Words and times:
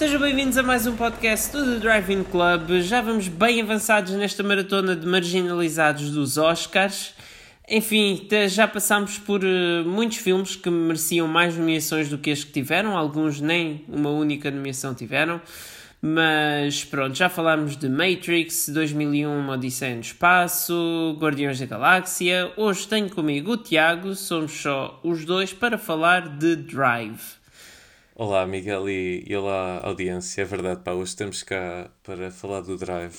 Sejam 0.00 0.18
bem-vindos 0.18 0.56
a 0.56 0.62
mais 0.62 0.86
um 0.86 0.96
podcast 0.96 1.52
do 1.52 1.62
The 1.62 1.78
Driving 1.78 2.24
Club. 2.24 2.80
Já 2.80 3.02
vamos 3.02 3.28
bem 3.28 3.60
avançados 3.60 4.14
nesta 4.14 4.42
maratona 4.42 4.96
de 4.96 5.06
marginalizados 5.06 6.10
dos 6.10 6.38
Oscars. 6.38 7.12
Enfim, 7.68 8.26
já 8.48 8.66
passámos 8.66 9.18
por 9.18 9.44
uh, 9.44 9.84
muitos 9.86 10.16
filmes 10.16 10.56
que 10.56 10.70
mereciam 10.70 11.28
mais 11.28 11.54
nomeações 11.54 12.08
do 12.08 12.16
que 12.16 12.30
as 12.30 12.42
que 12.42 12.50
tiveram, 12.50 12.96
alguns 12.96 13.42
nem 13.42 13.84
uma 13.86 14.08
única 14.08 14.50
nomeação 14.50 14.94
tiveram. 14.94 15.38
Mas 16.00 16.82
pronto, 16.82 17.14
já 17.14 17.28
falámos 17.28 17.76
de 17.76 17.86
Matrix, 17.86 18.70
2001 18.70 19.50
Odisseia 19.50 19.96
no 19.96 20.00
Espaço, 20.00 21.14
Guardiões 21.20 21.60
da 21.60 21.66
Galáxia. 21.66 22.50
Hoje 22.56 22.88
tenho 22.88 23.10
comigo 23.10 23.52
o 23.52 23.56
Tiago, 23.58 24.14
somos 24.14 24.62
só 24.62 24.98
os 25.04 25.26
dois 25.26 25.52
para 25.52 25.76
falar 25.76 26.38
de 26.38 26.56
Drive. 26.56 27.39
Olá, 28.22 28.46
Miguel 28.46 28.86
e, 28.90 29.24
e 29.26 29.34
olá, 29.34 29.80
audiência. 29.82 30.42
É 30.42 30.44
verdade, 30.44 30.82
pá, 30.84 30.92
hoje 30.92 31.08
estamos 31.08 31.42
cá 31.42 31.90
para 32.02 32.30
falar 32.30 32.60
do 32.60 32.76
Drive. 32.76 33.16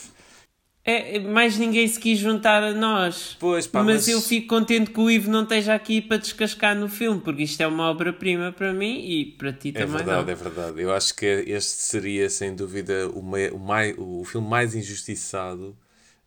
É, 0.85 1.17
mais 1.17 1.57
ninguém 1.57 1.87
se 1.87 1.99
quis 1.99 2.19
juntar 2.19 2.61
a 2.61 2.71
nós. 2.71 3.35
Pois, 3.39 3.65
pá, 3.65 3.81
mas, 3.81 3.95
mas, 3.95 4.07
eu 4.07 4.21
fico 4.21 4.49
contente 4.49 4.91
que 4.91 4.99
o 4.99 5.09
Ivo 5.09 5.31
não 5.31 5.41
esteja 5.41 5.73
aqui 5.73 6.01
para 6.01 6.17
descascar 6.17 6.75
no 6.75 6.87
filme, 6.87 7.19
porque 7.19 7.41
isto 7.41 7.59
é 7.61 7.65
uma 7.65 7.89
obra-prima 7.89 8.51
para 8.51 8.71
mim 8.73 8.99
e 9.03 9.25
para 9.25 9.51
ti 9.51 9.69
é 9.69 9.71
também. 9.71 9.85
É 9.85 9.97
verdade, 9.97 10.25
não. 10.27 10.33
é 10.33 10.35
verdade. 10.35 10.79
Eu 10.79 10.93
acho 10.93 11.15
que 11.15 11.25
este 11.25 11.81
seria, 11.81 12.29
sem 12.29 12.55
dúvida, 12.55 13.09
o, 13.09 13.23
mei, 13.23 13.49
o, 13.49 13.57
mai, 13.57 13.95
o 13.97 14.23
filme 14.23 14.47
mais 14.47 14.75
injustiçado 14.75 15.75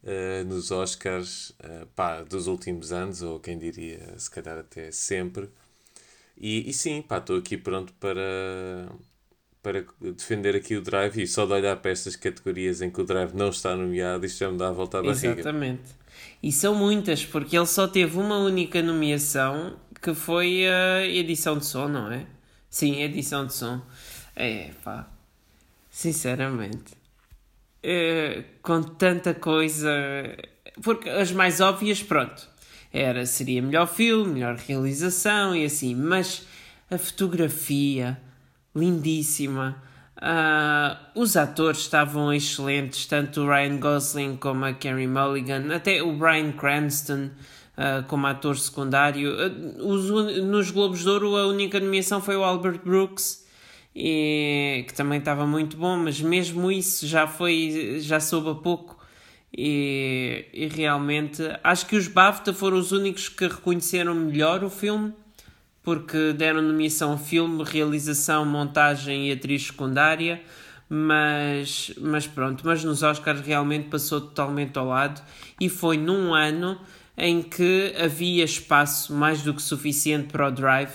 uh, 0.03 0.45
nos 0.49 0.73
Oscars 0.73 1.51
uh, 1.51 1.87
pá, 1.95 2.25
dos 2.25 2.49
últimos 2.49 2.91
anos, 2.91 3.23
ou 3.23 3.39
quem 3.39 3.57
diria, 3.57 4.01
se 4.19 4.29
calhar 4.29 4.59
até 4.59 4.91
sempre. 4.91 5.49
E, 6.37 6.69
e 6.69 6.73
sim, 6.73 7.03
pá, 7.03 7.19
estou 7.19 7.39
aqui 7.39 7.57
pronto 7.57 7.93
para, 7.95 8.89
para 9.63 9.85
defender 10.01 10.57
aqui 10.57 10.77
o 10.77 10.83
Drive 10.83 11.23
e 11.23 11.27
só 11.27 11.47
de 11.47 11.53
olhar 11.53 11.77
para 11.77 11.91
estas 11.91 12.17
categorias 12.17 12.83
em 12.83 12.91
que 12.91 13.01
o 13.01 13.05
Drive 13.05 13.35
não 13.35 13.51
está 13.51 13.75
nomeado, 13.77 14.27
isto 14.27 14.39
já 14.39 14.51
me 14.51 14.59
dá 14.59 14.69
a 14.69 14.73
volta 14.73 14.99
à 14.99 15.03
barriga. 15.03 15.29
Exatamente. 15.29 15.83
E 16.43 16.53
são 16.53 16.75
muitas, 16.75 17.25
porque 17.25 17.57
ele 17.57 17.67
só 17.67 17.87
teve 17.87 18.19
uma 18.19 18.39
única 18.39 18.83
nomeação 18.83 19.77
que 20.03 20.15
foi 20.15 20.67
a 20.69 21.07
edição 21.07 21.57
de 21.57 21.65
som, 21.65 21.89
não 21.89 22.13
é? 22.13 22.27
Sim, 22.69 23.01
edição 23.03 23.47
de 23.47 23.55
som. 23.55 23.81
É, 24.37 24.71
pá. 24.83 25.09
Sinceramente. 25.91 26.95
É, 27.83 28.45
com 28.61 28.83
tanta 28.83 29.33
coisa. 29.33 29.91
Porque 30.83 31.09
as 31.09 31.31
mais 31.31 31.61
óbvias, 31.61 32.03
pronto 32.03 32.54
era 32.95 33.27
seria 33.27 33.61
melhor 33.61 33.89
filme, 33.89 34.35
melhor 34.35 34.55
realização 34.55 35.55
e 35.55 35.65
assim, 35.65 35.97
mas 35.97 36.47
a 36.89 36.97
fotografia 36.97 38.17
lindíssima. 38.75 39.83
Uh, 40.17 41.21
os 41.21 41.37
atores 41.37 41.81
estavam 41.81 42.33
excelentes, 42.33 43.05
tanto 43.07 43.41
o 43.43 43.49
Ryan 43.49 43.79
Gosling 43.79 44.37
como 44.37 44.65
a 44.65 44.73
Carey 44.73 45.09
Mulligan, 45.09 45.75
até 45.75 46.01
o 46.05 46.17
Bryan 46.17 46.53
Cranston 46.53 47.31
uh, 47.77 48.05
como 48.07 48.29
ator 48.29 48.57
secundário. 48.57 49.33
Uh, 49.33 49.87
os, 49.89 50.09
nos 50.45 50.71
Globos 50.71 51.01
de 51.01 51.09
Ouro 51.09 51.37
a 51.37 51.49
única 51.49 51.81
nomeação 51.81 52.23
foi 52.23 52.37
o 52.37 52.45
Albert 52.45 52.81
Brooks, 52.85 53.45
e, 53.95 54.85
que 54.87 54.95
também 54.95 55.19
estava 55.19 55.45
muito 55.47 55.77
bom, 55.77 55.97
mas 55.97 56.21
mesmo 56.21 56.71
isso 56.71 57.09
já 57.09 57.27
foi 57.27 57.99
já 58.01 58.21
soube 58.21 58.51
a 58.51 58.55
pouco 58.55 59.04
e, 59.57 60.47
e, 60.53 60.67
realmente 60.67 61.43
acho 61.63 61.87
que 61.87 61.97
os 61.97 62.09
BAFTA 62.09 62.53
foram 62.53 62.77
os 62.77 62.91
únicos 62.91 63.29
que 63.29 63.47
reconheceram 63.47 64.15
melhor 64.15 64.65
o 64.65 64.71
filme 64.71 65.13
porque 65.83 66.33
deram 66.33 66.63
nomeação 66.63 67.13
a 67.13 67.19
filme, 67.19 67.63
realização, 67.63 68.45
montagem 68.45 69.29
e 69.29 69.33
atriz 69.33 69.67
secundária 69.67 70.41
mas, 70.89 71.93
mas 72.01 72.27
pronto, 72.27 72.65
mas 72.65 72.85
nos 72.85 73.03
Oscars 73.03 73.41
realmente 73.41 73.89
passou 73.89 74.21
totalmente 74.21 74.79
ao 74.79 74.87
lado 74.87 75.23
e 75.61 75.69
foi 75.69 75.97
num 75.97 76.35
ano 76.35 76.79
em 77.17 77.43
que 77.43 77.95
havia 77.97 78.45
espaço 78.45 79.15
mais 79.15 79.43
do 79.43 79.55
que 79.55 79.63
suficiente 79.63 80.29
para 80.29 80.49
o 80.49 80.51
Drive 80.51 80.93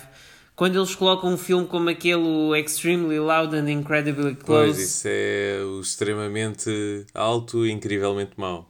quando 0.59 0.77
eles 0.77 0.93
colocam 0.93 1.31
um 1.31 1.37
filme 1.37 1.65
como 1.65 1.89
aquele 1.89 2.59
Extremely 2.59 3.17
Loud 3.17 3.55
and 3.55 3.71
Incredibly 3.71 4.35
Close. 4.35 4.73
Pois, 4.73 4.77
isso 4.77 5.07
é 5.09 5.61
o 5.63 5.79
extremamente 5.79 7.05
alto 7.13 7.65
e 7.65 7.71
incrivelmente 7.71 8.31
mau. 8.35 8.68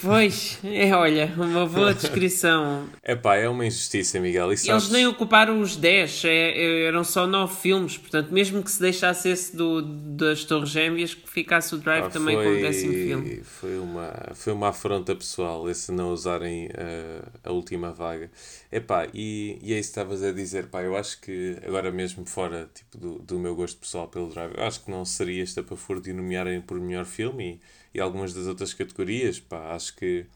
Pois, 0.00 0.58
é, 0.62 0.94
olha, 0.94 1.32
uma 1.36 1.66
boa 1.66 1.92
descrição. 1.92 2.88
É 3.02 3.16
pá, 3.16 3.34
é 3.36 3.48
uma 3.48 3.66
injustiça, 3.66 4.20
Miguel. 4.20 4.46
Eles 4.48 4.60
sabes... 4.60 4.90
nem 4.90 5.06
ocuparam 5.08 5.60
os 5.60 5.74
10, 5.74 6.24
é, 6.24 6.28
é, 6.28 6.82
eram 6.84 7.02
só 7.02 7.26
9 7.26 7.56
filmes, 7.56 7.98
portanto, 7.98 8.30
mesmo 8.30 8.62
que 8.62 8.70
se 8.70 8.80
deixasse 8.80 9.28
esse 9.28 9.56
do, 9.56 9.82
das 9.82 10.44
Torres 10.44 10.70
Gêmeas, 10.70 11.14
que 11.14 11.28
ficasse 11.28 11.74
o 11.74 11.78
Drive 11.78 12.04
pá, 12.04 12.10
também 12.10 12.36
foi, 12.36 12.44
como 12.44 12.60
décimo 12.60 12.92
filme. 12.92 13.42
Foi 13.42 13.78
uma, 13.78 14.12
foi 14.34 14.52
uma 14.52 14.68
afronta 14.68 15.16
pessoal 15.16 15.68
esse 15.68 15.90
não 15.90 16.12
usarem 16.12 16.66
uh, 16.66 17.28
a 17.42 17.50
última 17.50 17.92
vaga. 17.92 18.30
É 18.70 18.78
pá, 18.78 19.08
e, 19.12 19.58
e 19.60 19.74
é 19.74 19.80
isso 19.80 19.92
que 19.92 19.98
estavas 19.98 20.22
a 20.22 20.30
dizer, 20.30 20.66
pá, 20.66 20.82
eu 20.82 20.96
acho 20.96 21.20
que 21.20 21.56
agora 21.66 21.90
mesmo 21.90 22.24
fora 22.24 22.70
tipo, 22.72 22.96
do, 22.96 23.18
do 23.18 23.38
meu 23.40 23.56
gosto 23.56 23.80
pessoal 23.80 24.06
pelo 24.06 24.28
Drive, 24.28 24.52
eu 24.56 24.64
acho 24.64 24.84
que 24.84 24.90
não 24.92 25.04
seria 25.04 25.42
esta 25.42 25.60
para 25.60 25.76
for 25.76 26.00
de 26.00 26.12
nomearem 26.12 26.60
por 26.60 26.78
melhor 26.78 27.04
filme 27.04 27.54
e 27.54 27.79
e 27.94 28.00
algumas 28.00 28.34
das 28.34 28.46
outras 28.46 28.74
categorias, 28.74 29.40
pá, 29.40 29.74
acho 29.74 29.96
que 29.96 30.26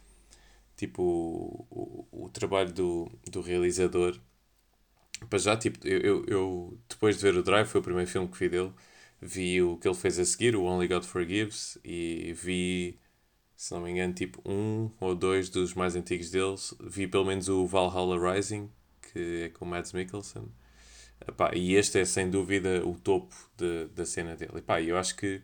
tipo 0.76 1.02
o, 1.02 2.06
o, 2.12 2.24
o 2.26 2.28
trabalho 2.30 2.72
do, 2.72 3.10
do 3.30 3.40
realizador 3.40 4.20
para 5.28 5.38
já, 5.38 5.56
tipo, 5.56 5.86
eu, 5.86 6.24
eu, 6.26 6.78
depois 6.88 7.16
de 7.16 7.22
ver 7.22 7.36
o 7.36 7.42
Drive, 7.42 7.66
foi 7.66 7.80
o 7.80 7.84
primeiro 7.84 8.10
filme 8.10 8.28
que 8.28 8.38
vi 8.38 8.48
dele, 8.48 8.72
vi 9.20 9.62
o 9.62 9.76
que 9.78 9.88
ele 9.88 9.94
fez 9.94 10.18
a 10.18 10.24
seguir, 10.24 10.56
o 10.56 10.64
Only 10.64 10.88
God 10.88 11.04
Forgives, 11.04 11.78
e 11.84 12.32
vi, 12.34 12.98
se 13.56 13.72
não 13.72 13.80
me 13.82 13.90
engano, 13.90 14.12
tipo, 14.14 14.42
um 14.44 14.90
ou 15.00 15.14
dois 15.14 15.48
dos 15.48 15.74
mais 15.74 15.96
antigos 15.96 16.30
deles, 16.30 16.74
vi 16.80 17.06
pelo 17.06 17.24
menos 17.24 17.48
o 17.48 17.66
Valhalla 17.66 18.34
Rising, 18.34 18.70
que 19.12 19.44
é 19.44 19.48
com 19.50 19.64
o 19.64 19.68
Mads 19.68 19.92
Mikkelsen, 19.92 20.44
Epá, 21.26 21.52
e 21.54 21.74
este 21.74 21.98
é 22.00 22.04
sem 22.04 22.28
dúvida 22.30 22.86
o 22.86 22.98
topo 22.98 23.34
de, 23.56 23.86
da 23.88 24.04
cena 24.04 24.36
dele. 24.36 24.58
Epá, 24.58 24.82
eu 24.82 24.96
acho 24.98 25.16
que 25.16 25.40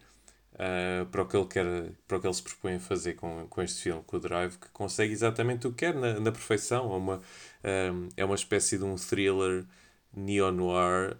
uh, 0.60 1.06
para, 1.06 1.22
o 1.22 1.26
que 1.26 1.36
ele 1.36 1.46
quer, 1.46 1.66
para 2.06 2.18
o 2.18 2.20
que 2.20 2.26
ele 2.26 2.34
se 2.34 2.42
propõe 2.42 2.74
a 2.74 2.80
fazer 2.80 3.14
com, 3.14 3.46
com 3.48 3.62
este 3.62 3.82
filme, 3.82 4.02
com 4.06 4.16
o 4.16 4.20
Drive, 4.20 4.58
que 4.58 4.68
consegue 4.70 5.12
exatamente 5.12 5.66
o 5.66 5.70
que 5.70 5.86
quer 5.86 5.94
na, 5.94 6.20
na 6.20 6.30
perfeição. 6.30 6.92
É 6.92 6.96
uma, 6.96 7.16
um, 7.16 8.08
é 8.16 8.24
uma 8.24 8.34
espécie 8.34 8.78
de 8.78 8.84
um 8.84 8.96
thriller 8.96 9.64
neo-noir, 10.14 11.16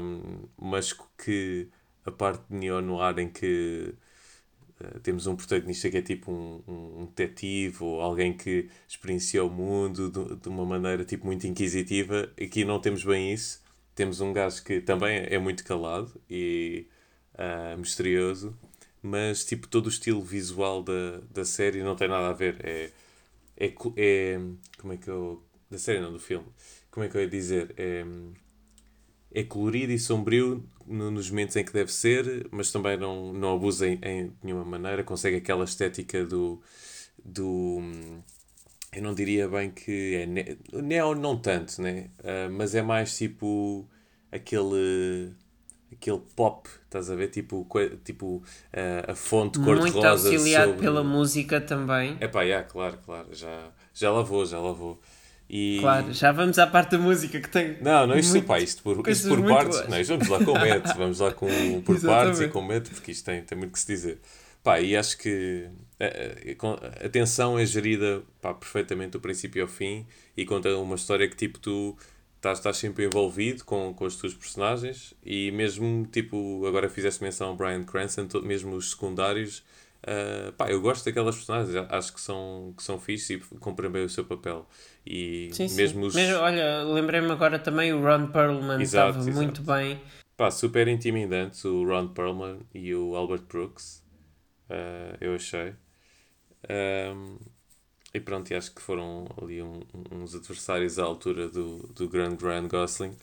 um, 0.00 0.48
mas 0.56 0.92
que 0.92 1.68
a 2.04 2.10
parte 2.10 2.42
de 2.50 2.56
neo-noir 2.56 3.18
em 3.18 3.28
que 3.28 3.94
uh, 4.80 5.00
temos 5.00 5.26
um 5.26 5.36
protagonista 5.36 5.90
que 5.90 5.96
é 5.96 6.02
tipo 6.02 6.30
um, 6.32 6.62
um, 6.68 7.06
detetive 7.06 7.82
ou 7.82 8.00
alguém 8.00 8.36
que 8.36 8.68
experiencia 8.88 9.42
o 9.44 9.50
mundo 9.50 10.10
de, 10.10 10.36
de 10.36 10.48
uma 10.48 10.64
maneira 10.64 11.04
tipo 11.04 11.26
muito 11.26 11.46
inquisitiva, 11.46 12.30
aqui 12.40 12.64
não 12.64 12.80
temos 12.80 13.04
bem 13.04 13.32
isso. 13.32 13.62
Temos 13.94 14.20
um 14.20 14.32
gajo 14.32 14.64
que 14.64 14.80
também 14.80 15.24
é 15.30 15.38
muito 15.38 15.64
calado 15.64 16.20
e 16.28 16.88
uh, 17.34 17.78
misterioso, 17.78 18.56
mas 19.04 19.44
tipo 19.44 19.68
todo 19.68 19.84
o 19.86 19.90
estilo 19.90 20.22
visual 20.22 20.82
da, 20.82 21.20
da 21.30 21.44
série 21.44 21.82
não 21.82 21.94
tem 21.94 22.08
nada 22.08 22.30
a 22.30 22.32
ver. 22.32 22.56
É, 22.64 22.90
é, 23.54 23.74
é 23.96 24.40
como 24.78 24.92
é 24.94 24.96
que 24.96 25.08
eu. 25.08 25.42
Da 25.70 25.78
série 25.78 26.00
não, 26.00 26.10
do 26.10 26.18
filme. 26.18 26.46
Como 26.90 27.04
é 27.04 27.08
que 27.08 27.16
eu 27.16 27.20
ia 27.20 27.28
dizer? 27.28 27.74
É, 27.76 28.02
é 29.32 29.44
colorido 29.44 29.92
e 29.92 29.98
sombrio 29.98 30.64
nos 30.86 31.28
momentos 31.28 31.54
em 31.56 31.64
que 31.64 31.72
deve 31.72 31.92
ser, 31.92 32.48
mas 32.50 32.72
também 32.72 32.96
não, 32.96 33.32
não 33.32 33.54
abusa 33.54 33.86
em, 33.86 33.98
em 34.02 34.32
nenhuma 34.42 34.64
maneira. 34.64 35.04
Consegue 35.04 35.36
aquela 35.36 35.64
estética 35.64 36.24
do. 36.24 36.62
do 37.22 37.80
eu 38.90 39.02
não 39.02 39.14
diria 39.14 39.48
bem 39.48 39.70
que 39.70 40.14
é 40.14 40.80
neo, 40.80 41.14
não 41.14 41.38
tanto, 41.38 41.82
né? 41.82 42.10
Uh, 42.20 42.50
mas 42.52 42.74
é 42.74 42.80
mais 42.80 43.18
tipo 43.18 43.86
aquele 44.32 45.34
aquele 46.04 46.20
pop, 46.36 46.68
estás 46.84 47.10
a 47.10 47.14
ver? 47.14 47.28
Tipo, 47.28 47.66
tipo 48.04 48.36
uh, 48.36 49.10
a 49.10 49.14
fonte 49.14 49.58
cor-de-rosa. 49.58 49.92
Muito 49.92 50.06
auxiliado 50.06 50.72
sobre... 50.72 50.80
pela 50.82 51.02
música 51.02 51.60
também. 51.60 52.16
É 52.20 52.28
pá, 52.28 52.42
yeah, 52.42 52.66
claro, 52.66 52.98
claro, 53.04 53.28
já, 53.32 53.70
já 53.94 54.12
lá 54.12 54.22
vou, 54.22 54.44
já 54.44 54.58
lá 54.58 54.72
vou. 54.72 55.00
E... 55.48 55.78
Claro, 55.80 56.12
já 56.12 56.32
vamos 56.32 56.58
à 56.58 56.66
parte 56.66 56.92
da 56.92 56.98
música 56.98 57.40
que 57.40 57.48
tem. 57.48 57.78
Não, 57.80 58.06
não, 58.06 58.18
isto, 58.18 58.32
muito... 58.32 58.46
pá, 58.46 58.58
isto 58.58 58.82
por, 58.82 59.08
isto 59.08 59.28
por 59.28 59.42
partes. 59.46 59.78
Boas. 59.78 59.88
Não, 59.88 60.00
isto 60.00 60.10
vamos 60.10 60.28
lá 60.28 60.44
com 60.44 60.52
método, 60.52 60.94
vamos 60.98 61.20
lá 61.20 61.32
com, 61.32 61.82
por 61.82 62.00
partes 62.00 62.40
e 62.40 62.48
com 62.48 62.62
método, 62.62 62.94
porque 62.96 63.12
isto 63.12 63.24
tem, 63.24 63.42
tem 63.42 63.56
muito 63.56 63.72
que 63.72 63.80
se 63.80 63.86
dizer. 63.86 64.20
Pá, 64.62 64.80
e 64.80 64.96
acho 64.96 65.18
que 65.18 65.68
a, 66.00 66.04
a, 66.04 67.06
a 67.06 67.08
tensão 67.08 67.58
é 67.58 67.66
gerida 67.66 68.22
pá, 68.40 68.54
perfeitamente 68.54 69.12
do 69.12 69.20
princípio 69.20 69.62
ao 69.62 69.68
fim 69.68 70.06
e 70.36 70.46
conta 70.46 70.74
uma 70.76 70.96
história 70.96 71.28
que 71.28 71.36
tipo 71.36 71.58
tu 71.58 71.96
estás, 72.44 72.58
estás 72.58 72.76
sempre 72.76 73.06
envolvido 73.06 73.64
com, 73.64 73.94
com 73.94 74.04
as 74.04 74.16
tuas 74.16 74.34
personagens 74.34 75.14
e 75.24 75.50
mesmo, 75.52 76.06
tipo, 76.06 76.66
agora 76.66 76.88
fizeste 76.88 77.22
menção 77.22 77.48
ao 77.48 77.56
Brian 77.56 77.82
Cranston, 77.84 78.28
mesmo 78.42 78.76
os 78.76 78.90
secundários, 78.90 79.64
uh, 80.02 80.52
pá, 80.52 80.70
eu 80.70 80.80
gosto 80.80 81.04
daquelas 81.06 81.34
personagens, 81.34 81.74
acho 81.88 82.12
que 82.12 82.20
são, 82.20 82.74
que 82.76 82.82
são 82.82 83.00
fixe 83.00 83.34
e 83.34 83.38
cumprem 83.58 83.90
bem 83.90 84.04
o 84.04 84.08
seu 84.08 84.24
papel. 84.24 84.68
E 85.06 85.48
sim, 85.52 85.74
mesmo 85.74 86.02
sim. 86.02 86.06
os... 86.06 86.14
Mesmo, 86.14 86.36
olha, 86.38 86.82
lembrei-me 86.82 87.30
agora 87.30 87.58
também 87.58 87.92
o 87.92 88.02
Ron 88.02 88.26
Perlman 88.26 88.82
estava 88.82 89.18
muito 89.18 89.62
bem. 89.62 90.00
pá, 90.36 90.50
super 90.50 90.86
intimidantes, 90.86 91.64
o 91.64 91.84
Ron 91.84 92.08
Perlman 92.08 92.60
e 92.74 92.94
o 92.94 93.16
Albert 93.16 93.44
Brooks. 93.48 94.04
Uh, 94.68 95.16
eu 95.20 95.34
achei. 95.34 95.74
Um, 96.68 97.38
e 98.14 98.20
pronto, 98.20 98.48
e 98.52 98.54
acho 98.54 98.72
que 98.72 98.80
foram 98.80 99.26
ali 99.42 99.60
um, 99.60 99.80
uns 100.12 100.36
adversários 100.36 101.00
à 101.00 101.02
altura 101.02 101.48
do, 101.48 101.78
do 101.88 102.08
grande 102.08 102.44
Ryan 102.44 102.68
Gosling, 102.68 103.16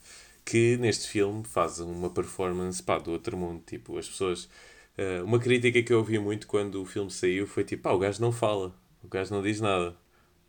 que 0.43 0.75
neste 0.75 1.07
filme 1.07 1.45
faz 1.45 1.79
uma 1.79 2.09
performance 2.09 2.83
pá, 2.83 2.99
do 2.99 3.11
outro 3.11 3.37
mundo. 3.37 3.63
Tipo, 3.65 3.97
as 3.97 4.09
pessoas. 4.09 4.49
Uh, 4.97 5.23
uma 5.23 5.39
crítica 5.39 5.81
que 5.81 5.93
eu 5.93 5.99
ouvi 5.99 6.19
muito 6.19 6.45
quando 6.45 6.81
o 6.81 6.85
filme 6.85 7.09
saiu 7.09 7.47
foi 7.47 7.63
tipo: 7.63 7.83
pá, 7.83 7.91
o 7.91 7.99
gajo 7.99 8.21
não 8.21 8.33
fala, 8.33 8.75
o 9.01 9.07
gajo 9.07 9.33
não 9.33 9.41
diz 9.41 9.61
nada. 9.61 9.95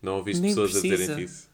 Não 0.02 0.16
ouviste 0.16 0.42
Nem 0.42 0.50
pessoas 0.50 0.72
precisa. 0.72 0.94
a 0.94 0.98
dizerem 0.98 1.24
isso. 1.24 1.48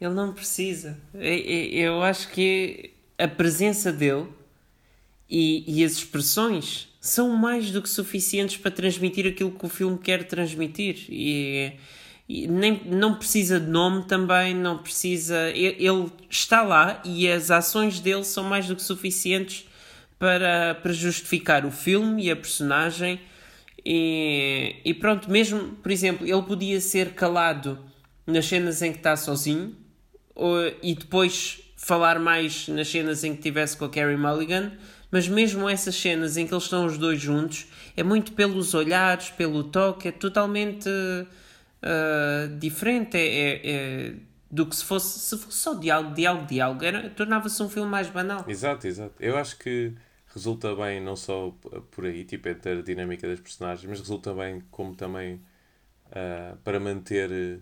Ele 0.00 0.14
não 0.14 0.32
precisa. 0.32 0.98
Eu 1.12 2.02
acho 2.02 2.30
que 2.30 2.94
a 3.18 3.28
presença 3.28 3.92
dele 3.92 4.26
e, 5.36 5.64
e 5.66 5.84
as 5.84 5.94
expressões 5.94 6.86
são 7.00 7.30
mais 7.30 7.72
do 7.72 7.82
que 7.82 7.88
suficientes 7.88 8.56
para 8.56 8.70
transmitir 8.70 9.26
aquilo 9.26 9.50
que 9.50 9.66
o 9.66 9.68
filme 9.68 9.98
quer 9.98 10.22
transmitir. 10.28 11.06
E, 11.08 11.72
e 12.28 12.46
nem, 12.46 12.80
não 12.86 13.16
precisa 13.16 13.58
de 13.58 13.66
nome 13.66 14.04
também, 14.04 14.54
não 14.54 14.78
precisa. 14.78 15.50
Ele 15.50 16.08
está 16.30 16.62
lá 16.62 17.02
e 17.04 17.28
as 17.28 17.50
ações 17.50 17.98
dele 17.98 18.22
são 18.22 18.44
mais 18.44 18.68
do 18.68 18.76
que 18.76 18.82
suficientes 18.82 19.66
para, 20.20 20.76
para 20.76 20.92
justificar 20.92 21.66
o 21.66 21.70
filme 21.72 22.26
e 22.26 22.30
a 22.30 22.36
personagem. 22.36 23.20
E, 23.84 24.76
e 24.84 24.94
pronto, 24.94 25.28
mesmo, 25.28 25.70
por 25.82 25.90
exemplo, 25.90 26.24
ele 26.24 26.42
podia 26.42 26.80
ser 26.80 27.10
calado 27.10 27.76
nas 28.24 28.46
cenas 28.46 28.80
em 28.82 28.92
que 28.92 28.98
está 28.98 29.16
sozinho 29.16 29.74
ou- 30.32 30.72
e 30.80 30.94
depois 30.94 31.58
falar 31.76 32.20
mais 32.20 32.68
nas 32.68 32.86
cenas 32.86 33.24
em 33.24 33.34
que 33.34 33.42
tivesse 33.42 33.76
com 33.76 33.84
a 33.84 33.90
Carrie 33.90 34.16
Mulligan, 34.16 34.72
mas 35.14 35.28
mesmo 35.28 35.68
essas 35.68 35.94
cenas 35.94 36.36
em 36.36 36.44
que 36.44 36.52
eles 36.52 36.64
estão 36.64 36.84
os 36.86 36.98
dois 36.98 37.20
juntos, 37.20 37.68
é 37.96 38.02
muito 38.02 38.32
pelos 38.32 38.74
olhares, 38.74 39.30
pelo 39.30 39.62
toque, 39.62 40.08
é 40.08 40.10
totalmente 40.10 40.88
ah, 41.80 42.48
diferente 42.58 43.16
é, 43.16 43.20
é- 43.28 43.60
é 44.10 44.14
do 44.50 44.66
que 44.66 44.74
se 44.74 44.84
fosse, 44.84 45.20
se 45.20 45.38
fosse 45.38 45.56
só 45.58 45.74
diálogo, 45.74 46.16
diálogo, 46.16 46.46
diálogo, 46.48 46.80
tornava-se 47.14 47.62
um 47.62 47.68
filme 47.68 47.88
mais 47.88 48.08
banal. 48.08 48.44
Exato, 48.48 48.88
exato. 48.88 49.14
Eu 49.20 49.36
acho 49.36 49.56
que 49.56 49.92
resulta 50.34 50.74
bem 50.74 51.00
não 51.00 51.14
só 51.14 51.52
por 51.92 52.06
aí, 52.06 52.24
tipo, 52.24 52.48
entre 52.48 52.72
a 52.72 52.82
dinâmica 52.82 53.28
das 53.28 53.38
personagens, 53.38 53.88
mas 53.88 54.00
resulta 54.00 54.34
bem 54.34 54.62
como 54.72 54.96
também 54.96 55.40
ah, 56.10 56.56
para 56.64 56.80
manter. 56.80 57.60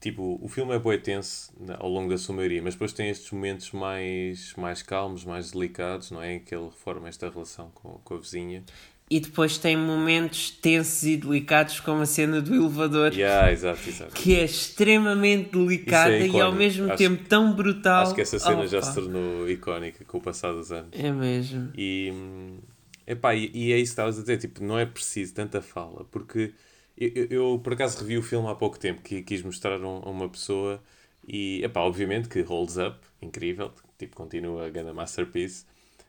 Tipo, 0.00 0.38
o 0.42 0.48
filme 0.48 0.74
é 0.74 0.78
bué 0.78 0.96
tenso 0.96 1.52
ao 1.78 1.88
longo 1.88 2.08
da 2.08 2.16
sua 2.16 2.34
maioria, 2.34 2.62
mas 2.62 2.72
depois 2.74 2.92
tem 2.92 3.10
estes 3.10 3.30
momentos 3.30 3.70
mais, 3.72 4.54
mais 4.56 4.82
calmos, 4.82 5.24
mais 5.26 5.50
delicados, 5.52 6.10
não 6.10 6.22
é? 6.22 6.34
Em 6.36 6.40
que 6.40 6.54
ele 6.54 6.64
reforma 6.64 7.06
esta 7.08 7.28
relação 7.28 7.70
com, 7.74 8.00
com 8.02 8.14
a 8.14 8.18
vizinha. 8.18 8.64
E 9.10 9.18
depois 9.20 9.58
tem 9.58 9.76
momentos 9.76 10.50
tensos 10.52 11.02
e 11.02 11.16
delicados, 11.16 11.80
como 11.80 12.00
a 12.00 12.06
cena 12.06 12.40
do 12.40 12.54
elevador, 12.54 13.12
Yeah, 13.12 13.50
exato, 13.52 13.88
exato. 13.88 14.14
que 14.14 14.36
é 14.36 14.44
extremamente 14.44 15.50
delicada 15.50 16.16
Isso 16.16 16.22
é 16.24 16.26
e 16.38 16.40
ao 16.40 16.50
icónico. 16.52 16.56
mesmo 16.58 16.86
Acho 16.86 16.96
tempo 16.96 17.24
tão 17.28 17.52
brutal. 17.52 18.04
Acho 18.04 18.14
que 18.14 18.20
essa 18.20 18.38
cena 18.38 18.66
já 18.68 18.78
Opa. 18.78 18.86
se 18.86 18.94
tornou 18.94 19.50
icónica 19.50 20.04
com 20.04 20.18
o 20.18 20.20
passar 20.20 20.52
dos 20.52 20.70
anos. 20.72 20.90
É 20.92 21.10
mesmo. 21.10 21.70
E, 21.76 22.10
hum, 22.14 22.58
epá, 23.06 23.34
e, 23.34 23.50
e 23.52 23.72
é 23.72 23.76
isso 23.76 23.86
que 23.86 24.00
estavas 24.00 24.16
a 24.16 24.20
dizer, 24.20 24.38
tipo, 24.38 24.62
não 24.62 24.78
é 24.78 24.86
preciso 24.86 25.34
tanta 25.34 25.60
fala, 25.60 26.04
porque 26.10 26.52
eu, 27.00 27.26
eu, 27.54 27.60
por 27.62 27.72
acaso 27.74 27.98
revi 28.00 28.18
o 28.18 28.22
filme 28.22 28.48
há 28.48 28.54
pouco 28.54 28.78
tempo, 28.78 29.02
que 29.02 29.22
quis 29.22 29.42
mostrar 29.42 29.82
a 29.82 29.88
um- 29.88 30.00
uma 30.00 30.28
pessoa 30.28 30.82
e, 31.26 31.62
epá, 31.64 31.80
obviamente 31.80 32.28
que 32.28 32.40
holds 32.42 32.76
up, 32.78 32.98
incrível, 33.22 33.72
tipo, 33.98 34.16
continua 34.16 34.66
a 34.66 34.70
grande 34.70 34.92
masterpiece, 34.92 35.64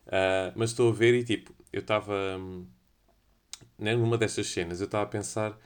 Ah, 0.08 0.52
mas 0.56 0.72
estou 0.72 0.90
a 0.90 0.94
ver 0.94 1.14
e, 1.16 1.24
tipo, 1.24 1.54
eu 1.72 1.80
estava, 1.82 2.14
hum, 2.38 2.66
numa 3.78 4.18
destas 4.18 4.48
cenas, 4.48 4.80
eu 4.82 4.86
estava 4.86 5.04
a 5.04 5.08
pensar, 5.08 5.58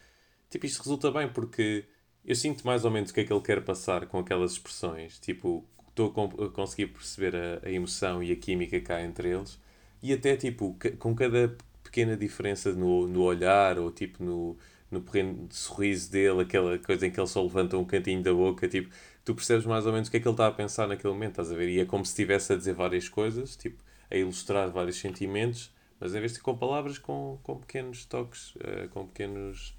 tipo, 0.50 0.66
isto 0.66 0.80
resulta 0.84 1.12
bem, 1.12 1.30
porque 1.32 1.86
eu 2.26 2.36
sinto 2.36 2.66
mais 2.66 2.86
ou 2.86 2.92
menos 2.92 3.12
o 3.12 3.14
que 3.14 3.22
é 3.22 3.26
que 3.26 3.34
ele 3.34 3.42
quer 3.42 3.64
passar 3.64 4.08
com 4.08 4.20
aquelas 4.20 4.54
expressões, 4.54 5.20
tipo, 5.20 5.66
estou 5.90 6.14
a, 6.46 6.50
conseguir 6.52 6.88
perceber 6.88 7.36
a, 7.36 7.68
a 7.68 7.72
emoção 7.72 8.24
e 8.24 8.32
a 8.32 8.36
química 8.36 8.96
há 8.96 9.04
entre 9.04 9.30
eles, 9.32 9.60
e 10.02 10.14
até, 10.14 10.36
tipo, 10.38 10.78
com 11.00 11.16
cada 11.16 11.56
pequena 11.84 12.18
diferença 12.18 12.74
no, 12.74 13.08
no 13.08 13.24
olhar, 13.24 13.80
ou 13.80 13.92
tipo, 13.92 14.24
no, 14.24 14.58
no 14.92 15.02
pequeno 15.02 15.48
sorriso 15.52 16.12
dele, 16.12 16.42
aquela 16.42 16.78
coisa 16.80 17.08
em 17.08 17.12
que 17.12 17.20
ele 17.20 17.28
só 17.28 17.42
levanta 17.42 17.78
um 17.78 17.86
cantinho 17.86 18.22
da 18.24 18.34
boca, 18.34 18.68
tipo, 18.68 18.90
tu 19.24 19.34
percebes 19.36 19.66
mais 19.66 19.86
ou 19.86 19.92
menos 19.94 20.08
o 20.08 20.12
que 20.12 20.18
é 20.18 20.20
que 20.20 20.28
ele 20.28 20.34
está 20.34 20.48
a 20.48 20.52
pensar 20.52 20.88
naquele 20.88 21.14
momento, 21.14 21.32
estás 21.32 21.52
a 21.52 21.56
ver? 21.56 21.70
E 21.70 21.80
é 21.80 21.86
como 21.86 22.06
se 22.06 22.12
estivesse 22.12 22.54
a 22.54 22.56
dizer 22.56 22.74
várias 22.74 23.10
coisas, 23.10 23.56
tipo, 23.56 23.84
a 24.10 24.16
ilustrar 24.16 24.70
vários 24.72 24.98
sentimentos, 24.98 25.74
mas 26.00 26.14
em 26.14 26.20
vez 26.20 26.34
de 26.34 26.40
com 26.40 26.56
palavras, 26.58 26.98
com, 26.98 27.40
com 27.44 27.58
pequenos 27.58 28.06
toques, 28.06 28.54
eh, 28.60 28.88
com 28.94 29.06
pequenos 29.08 29.76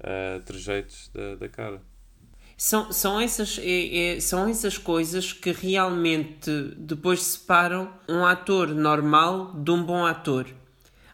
eh, 0.00 0.40
trejeitos 0.44 1.10
da, 1.14 1.36
da 1.36 1.48
cara. 1.48 1.80
São, 2.56 2.92
são, 2.92 3.20
essas, 3.20 3.58
é- 3.58 4.16
é- 4.16 4.20
são 4.20 4.46
essas 4.48 4.78
coisas 4.78 5.32
que 5.32 5.50
realmente 5.52 6.50
depois 6.76 7.22
separam 7.22 7.92
um 8.08 8.24
ator 8.24 8.68
normal 8.68 9.52
de 9.54 9.70
um 9.70 9.82
bom 9.82 10.04
ator. 10.06 10.46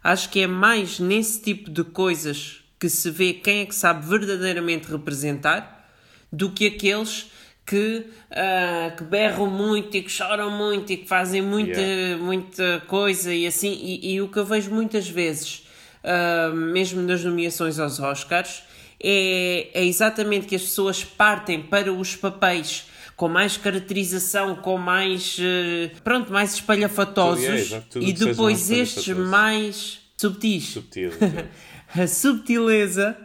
Acho 0.03 0.29
que 0.29 0.41
é 0.41 0.47
mais 0.47 0.99
nesse 0.99 1.41
tipo 1.41 1.69
de 1.69 1.83
coisas 1.83 2.63
que 2.79 2.89
se 2.89 3.11
vê 3.11 3.33
quem 3.33 3.61
é 3.61 3.65
que 3.65 3.75
sabe 3.75 4.07
verdadeiramente 4.07 4.89
representar 4.89 5.89
do 6.31 6.51
que 6.51 6.67
aqueles 6.67 7.29
que, 7.65 8.05
ah, 8.31 8.93
que 8.97 9.03
berram 9.03 9.47
muito 9.47 9.95
e 9.97 10.01
que 10.01 10.09
choram 10.11 10.49
muito 10.49 10.91
e 10.91 10.97
que 10.97 11.07
fazem 11.07 11.41
muita, 11.41 11.79
Yeah. 11.79 12.23
muita 12.23 12.81
coisa 12.87 13.33
e 13.33 13.45
assim. 13.45 13.71
E, 13.71 14.13
e 14.13 14.21
o 14.21 14.27
que 14.27 14.37
eu 14.37 14.45
vejo 14.45 14.71
muitas 14.71 15.07
vezes, 15.07 15.67
ah, 16.03 16.51
mesmo 16.53 17.01
nas 17.01 17.23
nomeações 17.23 17.77
aos 17.77 17.99
Oscars, 17.99 18.63
é, 19.01 19.69
é 19.73 19.85
exatamente 19.85 20.47
que 20.47 20.55
as 20.55 20.61
pessoas 20.63 21.03
partem 21.03 21.61
para 21.61 21.91
os 21.91 22.15
papéis 22.15 22.85
com 23.15 23.27
mais 23.27 23.57
caracterização, 23.57 24.55
com 24.55 24.77
mais 24.77 25.37
eh, 25.41 25.91
pronto, 26.05 26.31
mais 26.31 26.53
espalhafatosos 26.53 27.73
e 27.95 28.13
depois 28.13 28.71
estes 28.71 29.09
mais 29.09 29.99
subtis. 30.17 30.69
Subtil. 30.69 31.11
A 31.95 32.07
subtileza 32.07 33.17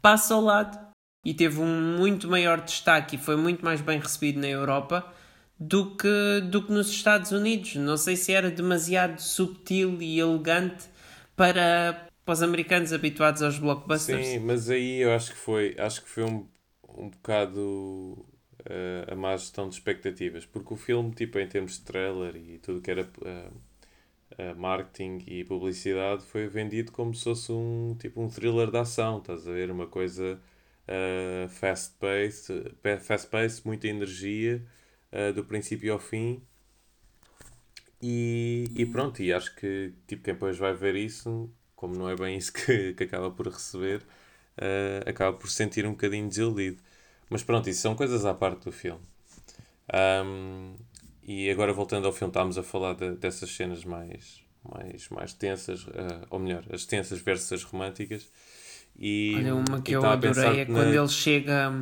passa 0.00 0.34
ao 0.34 0.40
lado 0.40 0.78
e 1.24 1.32
teve 1.32 1.60
um 1.60 1.98
muito 1.98 2.28
maior 2.28 2.60
destaque 2.60 3.16
e 3.16 3.18
foi 3.18 3.36
muito 3.36 3.64
mais 3.64 3.80
bem 3.80 3.98
recebido 3.98 4.40
na 4.40 4.48
Europa 4.48 5.12
do 5.58 5.96
que, 5.96 6.40
do 6.50 6.62
que 6.62 6.72
nos 6.72 6.90
Estados 6.90 7.30
Unidos. 7.30 7.76
Não 7.76 7.96
sei 7.96 8.16
se 8.16 8.32
era 8.32 8.50
demasiado 8.50 9.20
subtil 9.20 10.02
e 10.02 10.18
elegante 10.18 10.84
para, 11.36 12.08
para 12.24 12.32
os 12.32 12.42
americanos 12.42 12.92
habituados 12.92 13.42
aos 13.42 13.58
blockbusters. 13.58 14.26
Sim, 14.26 14.38
mas 14.40 14.68
aí 14.68 15.00
eu 15.00 15.12
acho 15.12 15.30
que 15.30 15.38
foi, 15.38 15.76
acho 15.78 16.02
que 16.02 16.08
foi 16.08 16.24
um, 16.24 16.46
um 16.88 17.08
bocado 17.08 18.26
eh, 18.64 19.06
a 19.10 19.14
má 19.14 19.36
gestão 19.36 19.68
de 19.68 19.74
expectativas, 19.74 20.44
porque 20.44 20.74
o 20.74 20.76
filme, 20.76 21.12
tipo, 21.12 21.38
em 21.38 21.48
termos 21.48 21.78
de 21.78 21.80
trailer 21.80 22.36
e 22.36 22.58
tudo 22.58 22.80
que 22.80 22.90
era 22.90 23.08
eh, 23.24 23.50
marketing 24.56 25.24
e 25.26 25.44
publicidade, 25.44 26.24
foi 26.26 26.46
vendido 26.48 26.92
como 26.92 27.14
se 27.14 27.24
fosse 27.24 27.52
um, 27.52 27.94
tipo, 27.98 28.20
um 28.22 28.28
thriller 28.28 28.70
de 28.70 28.78
ação, 28.78 29.18
estás 29.18 29.46
a 29.48 29.52
ver? 29.52 29.70
Uma 29.70 29.86
coisa 29.86 30.40
eh, 30.88 31.46
fast-paced, 31.50 32.74
pe- 32.82 32.98
fast-paced, 32.98 33.66
muita 33.66 33.88
energia, 33.88 34.64
eh, 35.12 35.32
do 35.32 35.44
princípio 35.44 35.92
ao 35.92 35.98
fim. 35.98 36.42
E, 38.00 38.64
e 38.76 38.84
pronto, 38.86 39.22
e 39.22 39.32
acho 39.32 39.54
que 39.54 39.92
tipo, 40.06 40.22
quem 40.24 40.34
depois 40.34 40.58
vai 40.58 40.74
ver 40.74 40.96
isso, 40.96 41.50
como 41.76 41.94
não 41.94 42.08
é 42.08 42.16
bem 42.16 42.36
isso 42.36 42.52
que, 42.54 42.94
que 42.94 43.04
acaba 43.04 43.30
por 43.30 43.46
receber, 43.48 44.02
eh, 44.56 45.02
acaba 45.06 45.36
por 45.36 45.48
se 45.48 45.56
sentir 45.56 45.86
um 45.86 45.92
bocadinho 45.92 46.28
desiludido. 46.28 46.82
Mas 47.30 47.42
pronto, 47.44 47.70
isso 47.70 47.80
são 47.82 47.94
coisas 47.96 48.24
à 48.24 48.34
parte 48.34 48.64
do 48.64 48.72
filme. 48.72 49.00
Ahm, 49.92 50.76
e 51.22 51.50
agora 51.50 51.72
voltando 51.72 52.06
ao 52.06 52.12
filme, 52.12 52.30
estávamos 52.30 52.58
a 52.58 52.62
falar 52.62 52.94
de- 52.94 53.16
dessas 53.16 53.50
cenas 53.50 53.84
mais, 53.84 54.42
mais, 54.64 55.08
mais 55.08 55.32
tensas, 55.32 55.86
eh, 55.94 56.26
ou 56.30 56.38
melhor, 56.38 56.64
as 56.72 56.84
tensas 56.86 57.20
versus 57.20 57.52
as 57.52 57.62
românticas. 57.64 58.28
E, 58.98 59.34
Olha, 59.36 59.54
uma 59.54 59.80
que 59.80 59.92
eu 59.94 60.04
adorei 60.04 60.60
é 60.60 60.64
na- 60.66 60.74
quando 60.74 60.94
ele 60.94 61.08
chega. 61.08 61.72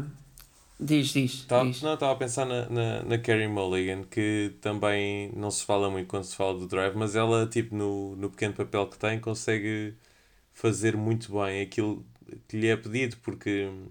Diz, 0.78 1.08
diz. 1.08 1.44
Tá- 1.46 1.62
diz. 1.64 1.82
não, 1.82 1.94
estava 1.94 2.12
a 2.12 2.16
pensar 2.16 2.46
na, 2.46 2.68
na, 2.70 3.02
na 3.02 3.18
Carrie 3.18 3.48
Mulligan, 3.48 4.04
que 4.04 4.54
também 4.60 5.30
não 5.36 5.50
se 5.50 5.64
fala 5.64 5.90
muito 5.90 6.08
quando 6.08 6.24
se 6.24 6.34
fala 6.36 6.58
do 6.58 6.66
Drive, 6.66 6.94
mas 6.96 7.16
ela, 7.16 7.46
tipo, 7.46 7.74
no, 7.74 8.16
no 8.16 8.30
pequeno 8.30 8.54
papel 8.54 8.86
que 8.88 8.98
tem, 8.98 9.20
consegue 9.20 9.94
fazer 10.54 10.96
muito 10.96 11.32
bem 11.32 11.62
aquilo 11.62 12.04
que 12.48 12.56
lhe 12.58 12.68
é 12.68 12.76
pedido, 12.76 13.16
porque 13.22 13.66
hum, 13.66 13.86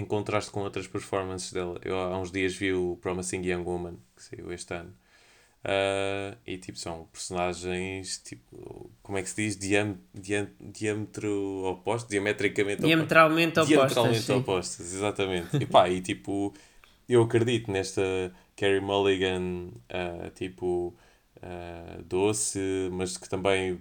em 0.00 0.04
contraste 0.04 0.50
com 0.50 0.60
outras 0.60 0.86
performances 0.86 1.52
dela, 1.52 1.78
eu 1.84 1.98
há 1.98 2.18
uns 2.18 2.30
dias 2.32 2.54
vi 2.54 2.72
o 2.72 2.96
Promising 3.00 3.42
Young 3.42 3.64
Woman, 3.64 3.96
que 4.16 4.22
saiu 4.22 4.52
este 4.52 4.74
ano, 4.74 4.94
ah, 5.62 6.36
e 6.46 6.56
tipo, 6.56 6.78
são 6.78 7.06
personagens, 7.12 8.18
tipo, 8.18 8.90
como 9.02 9.18
é 9.18 9.22
que 9.22 9.28
se 9.28 9.36
diz? 9.36 9.56
Diam, 9.56 9.98
diam, 10.14 10.48
diâmetro 10.58 11.64
oposto, 11.66 12.08
diametricamente. 12.08 12.82
Diametralmente 12.82 13.60
opostas. 13.60 13.68
Diametralmente 13.68 14.22
sim. 14.22 14.32
opostas, 14.32 14.94
exatamente. 14.94 15.56
E 15.56 15.66
pá, 15.66 15.88
e 15.88 16.00
tipo, 16.00 16.54
eu 17.08 17.22
acredito 17.22 17.70
nesta 17.70 18.02
Carrie 18.56 18.80
Mulligan, 18.80 19.68
ah, 19.90 20.30
tipo, 20.34 20.96
uh, 21.36 22.02
doce, 22.04 22.88
mas 22.92 23.16
que 23.18 23.28
também 23.28 23.80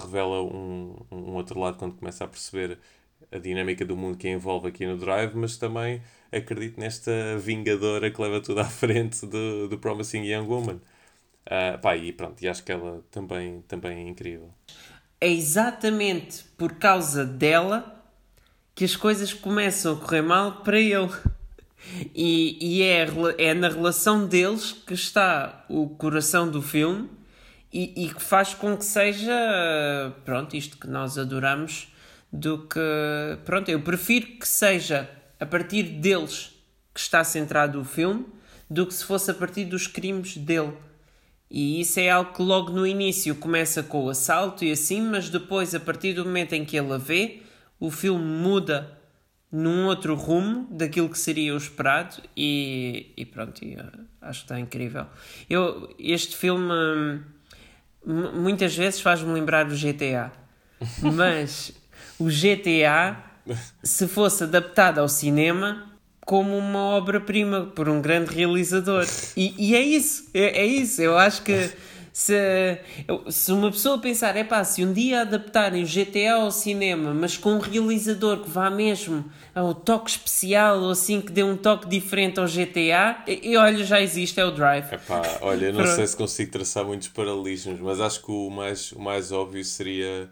revela 0.00 0.42
um, 0.42 0.96
um 1.10 1.34
outro 1.34 1.58
lado 1.58 1.76
quando 1.78 1.94
começa 1.94 2.24
a 2.24 2.28
perceber 2.28 2.78
a 3.30 3.38
dinâmica 3.38 3.84
do 3.84 3.96
mundo 3.96 4.16
que 4.16 4.28
envolve 4.28 4.68
aqui 4.68 4.86
no 4.86 4.96
Drive, 4.96 5.34
mas 5.34 5.56
também 5.56 6.02
acredito 6.32 6.78
nesta 6.80 7.38
vingadora 7.38 8.10
que 8.10 8.20
leva 8.20 8.40
tudo 8.40 8.60
à 8.60 8.64
frente 8.64 9.26
do, 9.26 9.68
do 9.68 9.78
Promising 9.78 10.24
Young 10.24 10.46
Woman. 10.46 10.80
Uh, 11.46 11.78
pá, 11.80 11.96
e 11.96 12.12
pronto, 12.12 12.42
e 12.42 12.48
acho 12.48 12.64
que 12.64 12.72
ela 12.72 13.02
também, 13.10 13.62
também 13.68 14.06
é 14.06 14.08
incrível. 14.08 14.50
É 15.20 15.28
exatamente 15.28 16.44
por 16.56 16.74
causa 16.74 17.24
dela 17.24 18.02
que 18.74 18.84
as 18.84 18.96
coisas 18.96 19.32
começam 19.32 19.94
a 19.94 19.96
correr 19.96 20.22
mal 20.22 20.62
para 20.62 20.80
ele. 20.80 21.10
E, 22.14 22.56
e 22.60 22.82
é, 22.82 23.06
é 23.38 23.52
na 23.52 23.68
relação 23.68 24.26
deles 24.26 24.72
que 24.72 24.94
está 24.94 25.66
o 25.68 25.88
coração 25.90 26.50
do 26.50 26.62
filme 26.62 27.10
e, 27.70 28.06
e 28.06 28.14
que 28.14 28.22
faz 28.22 28.54
com 28.54 28.76
que 28.76 28.84
seja, 28.84 29.34
pronto, 30.24 30.56
isto 30.56 30.78
que 30.78 30.86
nós 30.86 31.18
adoramos, 31.18 31.92
do 32.34 32.66
que, 32.66 32.80
pronto, 33.44 33.70
eu 33.70 33.80
prefiro 33.80 34.26
que 34.26 34.48
seja 34.48 35.08
a 35.38 35.46
partir 35.46 35.84
deles 35.84 36.52
que 36.92 36.98
está 36.98 37.22
centrado 37.22 37.80
o 37.80 37.84
filme 37.84 38.26
do 38.68 38.84
que 38.86 38.92
se 38.92 39.04
fosse 39.04 39.30
a 39.30 39.34
partir 39.34 39.64
dos 39.66 39.86
crimes 39.86 40.36
dele. 40.36 40.72
E 41.48 41.80
isso 41.80 42.00
é 42.00 42.10
algo 42.10 42.32
que 42.32 42.42
logo 42.42 42.72
no 42.72 42.84
início 42.84 43.36
começa 43.36 43.84
com 43.84 44.06
o 44.06 44.10
assalto 44.10 44.64
e 44.64 44.72
assim, 44.72 45.00
mas 45.00 45.30
depois, 45.30 45.76
a 45.76 45.80
partir 45.80 46.12
do 46.14 46.24
momento 46.24 46.54
em 46.54 46.64
que 46.64 46.76
ele 46.76 46.92
a 46.92 46.98
vê, 46.98 47.42
o 47.78 47.88
filme 47.88 48.24
muda 48.24 48.98
num 49.52 49.86
outro 49.86 50.16
rumo 50.16 50.66
daquilo 50.72 51.08
que 51.08 51.18
seria 51.18 51.54
o 51.54 51.56
esperado 51.56 52.16
e, 52.36 53.12
e 53.16 53.24
pronto, 53.24 53.64
e, 53.64 53.76
uh, 53.76 53.80
acho 54.20 54.40
que 54.40 54.44
está 54.46 54.58
incrível. 54.58 55.06
Eu, 55.48 55.94
este 56.00 56.36
filme 56.36 56.72
hum, 58.04 58.32
muitas 58.34 58.74
vezes 58.74 59.00
faz-me 59.00 59.32
lembrar 59.32 59.68
o 59.68 59.76
GTA, 59.76 60.32
mas 61.00 61.72
o 62.18 62.26
GTA, 62.26 63.16
se 63.82 64.08
fosse 64.08 64.44
adaptado 64.44 64.98
ao 64.98 65.08
cinema, 65.08 65.94
como 66.24 66.56
uma 66.56 66.78
obra-prima 66.78 67.66
por 67.74 67.88
um 67.88 68.00
grande 68.00 68.34
realizador. 68.34 69.06
E, 69.36 69.54
e 69.58 69.74
é 69.74 69.82
isso, 69.82 70.28
é, 70.32 70.62
é, 70.62 70.66
isso. 70.66 71.02
Eu 71.02 71.18
acho 71.18 71.42
que 71.42 71.70
se, 72.12 72.78
se 73.28 73.52
uma 73.52 73.70
pessoa 73.70 73.98
pensar, 73.98 74.36
é 74.36 74.44
pá, 74.44 74.62
se 74.64 74.84
um 74.84 74.92
dia 74.92 75.22
adaptarem 75.22 75.82
o 75.82 75.86
GTA 75.86 76.34
ao 76.34 76.50
cinema, 76.50 77.12
mas 77.12 77.36
com 77.36 77.54
um 77.54 77.58
realizador 77.58 78.38
que 78.38 78.48
vá 78.48 78.70
mesmo 78.70 79.24
ao 79.54 79.74
toque 79.74 80.10
especial 80.10 80.80
ou 80.80 80.90
assim 80.90 81.20
que 81.20 81.32
dê 81.32 81.42
um 81.42 81.56
toque 81.56 81.88
diferente 81.88 82.40
ao 82.40 82.46
GTA, 82.46 83.22
e 83.26 83.56
olha, 83.56 83.84
já 83.84 84.00
existe, 84.00 84.40
é 84.40 84.44
o 84.44 84.50
Drive. 84.50 84.92
Epá, 84.92 85.38
olha, 85.42 85.72
não 85.72 85.84
sei 85.94 86.06
se 86.06 86.16
consigo 86.16 86.52
traçar 86.52 86.84
muitos 86.84 87.08
paralelismos, 87.08 87.80
mas 87.80 88.00
acho 88.00 88.22
que 88.22 88.30
o 88.30 88.48
mais, 88.48 88.92
o 88.92 89.00
mais 89.00 89.32
óbvio 89.32 89.64
seria 89.64 90.30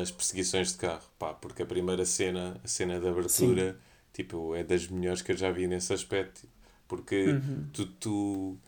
as 0.00 0.10
perseguições 0.10 0.72
de 0.72 0.78
carro, 0.78 1.08
pá, 1.18 1.32
porque 1.32 1.62
a 1.62 1.66
primeira 1.66 2.04
cena, 2.04 2.60
a 2.62 2.68
cena 2.68 3.00
de 3.00 3.08
abertura. 3.08 3.72
Sim 3.72 3.90
Tipo, 4.12 4.54
é 4.54 4.64
das 4.64 4.86
melhores 4.88 5.22
que 5.22 5.32
eu 5.32 5.36
já 5.36 5.50
vi 5.50 5.66
nesse 5.66 5.92
aspecto. 5.92 6.46
Porque 6.88 7.26
uhum. 7.26 7.66
tu, 7.72 7.86
tu 7.86 8.58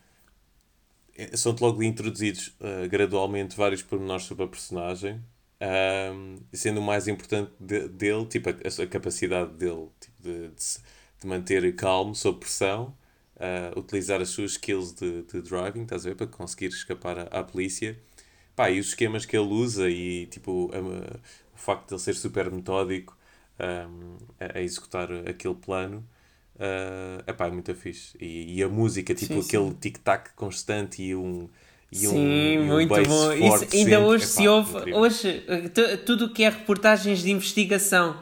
é, 1.15 1.35
são-te 1.35 1.61
logo 1.61 1.83
introduzidos 1.83 2.47
uh, 2.59 2.87
gradualmente 2.89 3.55
vários 3.55 3.81
pormenores 3.83 4.23
sobre 4.25 4.45
a 4.45 4.47
personagem, 4.47 5.21
um, 6.13 6.39
sendo 6.53 6.79
o 6.79 6.83
mais 6.83 7.07
importante 7.07 7.51
de, 7.59 7.87
dele, 7.89 8.25
tipo, 8.25 8.49
a, 8.49 8.83
a 8.83 8.87
capacidade 8.87 9.53
dele 9.53 9.89
tipo, 9.99 10.23
de, 10.23 10.47
de, 10.49 10.79
de, 11.21 11.27
manter 11.27 11.75
calmo 11.75 12.15
sob 12.15 12.39
pressão, 12.39 12.95
uh, 13.35 13.77
utilizar 13.77 14.21
as 14.21 14.29
suas 14.29 14.53
skills 14.53 14.93
de, 14.93 15.23
de 15.23 15.41
driving, 15.41 15.83
estás 15.83 16.05
a 16.05 16.09
ver, 16.09 16.15
para 16.15 16.27
conseguir 16.27 16.67
escapar 16.67 17.19
à, 17.19 17.23
à 17.23 17.43
polícia. 17.43 17.99
Pá, 18.55 18.69
e 18.69 18.79
os 18.79 18.87
esquemas 18.87 19.25
que 19.25 19.35
ele 19.35 19.47
usa 19.47 19.89
e 19.89 20.27
tipo, 20.27 20.71
a, 20.73 20.79
o 20.79 21.57
facto 21.57 21.87
de 21.87 21.93
ele 21.95 22.01
ser 22.01 22.13
super 22.13 22.51
metódico 22.51 23.17
um, 23.59 24.17
a, 24.39 24.57
a, 24.57 24.61
executar 24.61 25.09
aquele 25.27 25.55
plano. 25.55 26.03
Uh, 26.55 27.23
epá, 27.27 27.47
é 27.47 27.51
muito 27.51 27.73
fixe. 27.73 28.15
E, 28.19 28.57
e 28.57 28.63
a 28.63 28.69
música, 28.69 29.13
tipo 29.13 29.41
sim, 29.41 29.47
aquele 29.47 29.73
tic-tac 29.75 30.31
constante 30.35 31.01
e 31.01 31.15
um. 31.15 31.49
E 31.91 31.97
sim, 31.97 32.59
um, 32.59 32.65
muito 32.65 32.93
um 32.93 33.03
bom. 33.03 33.33
Isso, 33.33 33.67
ainda 33.73 33.99
hoje 33.99 34.23
epá, 34.23 34.33
se 34.33 34.47
ouve. 34.47 34.77
Incrível. 34.77 34.99
Hoje, 34.99 35.45
tudo 36.05 36.25
o 36.25 36.33
que 36.33 36.43
é 36.43 36.49
reportagens 36.49 37.21
de 37.21 37.31
investigação 37.31 38.19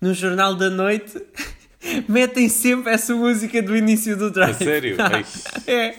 no 0.00 0.14
Jornal 0.14 0.54
da 0.54 0.70
Noite. 0.70 1.20
metem 2.08 2.48
sempre 2.48 2.92
essa 2.92 3.14
música 3.14 3.62
do 3.62 3.76
início 3.76 4.16
do 4.16 4.30
drive. 4.30 4.50
A 4.50 4.54
sério? 4.54 4.96
é. 5.66 5.94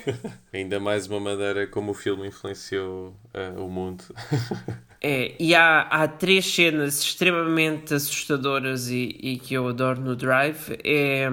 Ainda 0.54 0.80
mais 0.80 1.08
uma 1.08 1.20
maneira 1.20 1.66
como 1.68 1.92
o 1.92 1.94
filme 1.94 2.28
influenciou 2.28 3.16
uh, 3.34 3.64
o 3.64 3.70
mundo. 3.70 4.04
É, 5.04 5.34
e 5.40 5.56
há, 5.56 5.82
há 5.82 6.08
três 6.08 6.46
cenas 6.46 7.02
extremamente 7.02 7.92
assustadoras 7.92 8.88
e, 8.92 9.18
e 9.20 9.40
que 9.40 9.56
eu 9.56 9.68
adoro 9.68 10.00
no 10.00 10.16
Drive. 10.16 10.78
É, 10.84 11.28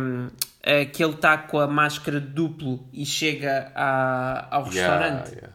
é 0.62 0.87
que 0.87 1.05
ele 1.05 1.12
está 1.12 1.37
com 1.37 1.61
a 1.61 1.67
máscara 1.67 2.19
duplo 2.19 2.88
e 2.95 3.05
chega 3.05 3.71
a, 3.75 4.49
ao 4.57 4.64
restaurante. 4.64 5.33
Yeah. 5.33 5.52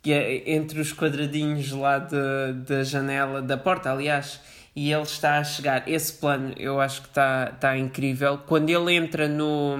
Que 0.00 0.12
é 0.12 0.52
entre 0.54 0.80
os 0.80 0.90
quadradinhos 0.94 1.70
lá 1.72 1.98
de, 1.98 2.52
da 2.66 2.82
janela, 2.82 3.42
da 3.42 3.58
porta, 3.58 3.92
aliás, 3.92 4.40
e 4.78 4.92
ele 4.92 5.02
está 5.02 5.38
a 5.38 5.44
chegar. 5.44 5.88
Esse 5.88 6.12
plano 6.12 6.54
eu 6.56 6.80
acho 6.80 7.02
que 7.02 7.08
está, 7.08 7.50
está 7.52 7.76
incrível. 7.76 8.38
Quando 8.38 8.70
ele 8.70 8.94
entra 8.94 9.26
no 9.26 9.76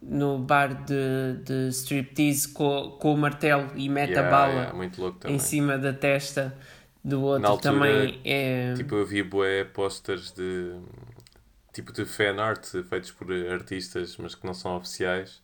no 0.00 0.38
bar 0.38 0.72
de, 0.86 1.42
de 1.44 1.68
striptease 1.68 2.48
com, 2.48 2.96
com 2.98 3.12
o 3.12 3.16
martelo 3.18 3.70
e 3.76 3.86
mete 3.90 4.12
yeah, 4.12 4.26
a 4.26 4.30
bala 4.30 4.88
yeah, 4.88 5.30
em 5.30 5.38
cima 5.38 5.76
da 5.76 5.92
testa 5.92 6.56
do 7.04 7.20
outro 7.20 7.46
altura, 7.46 7.74
também 7.74 8.18
é... 8.24 8.72
Tipo, 8.72 8.94
eu 8.94 9.04
vi 9.04 9.22
bué 9.22 9.64
posters 9.64 10.32
de 10.32 10.74
tipo 11.70 11.92
de 11.92 12.06
fan 12.06 12.40
art 12.40 12.64
feitos 12.88 13.10
por 13.10 13.30
artistas, 13.30 14.16
mas 14.16 14.34
que 14.34 14.46
não 14.46 14.54
são 14.54 14.74
oficiais. 14.76 15.42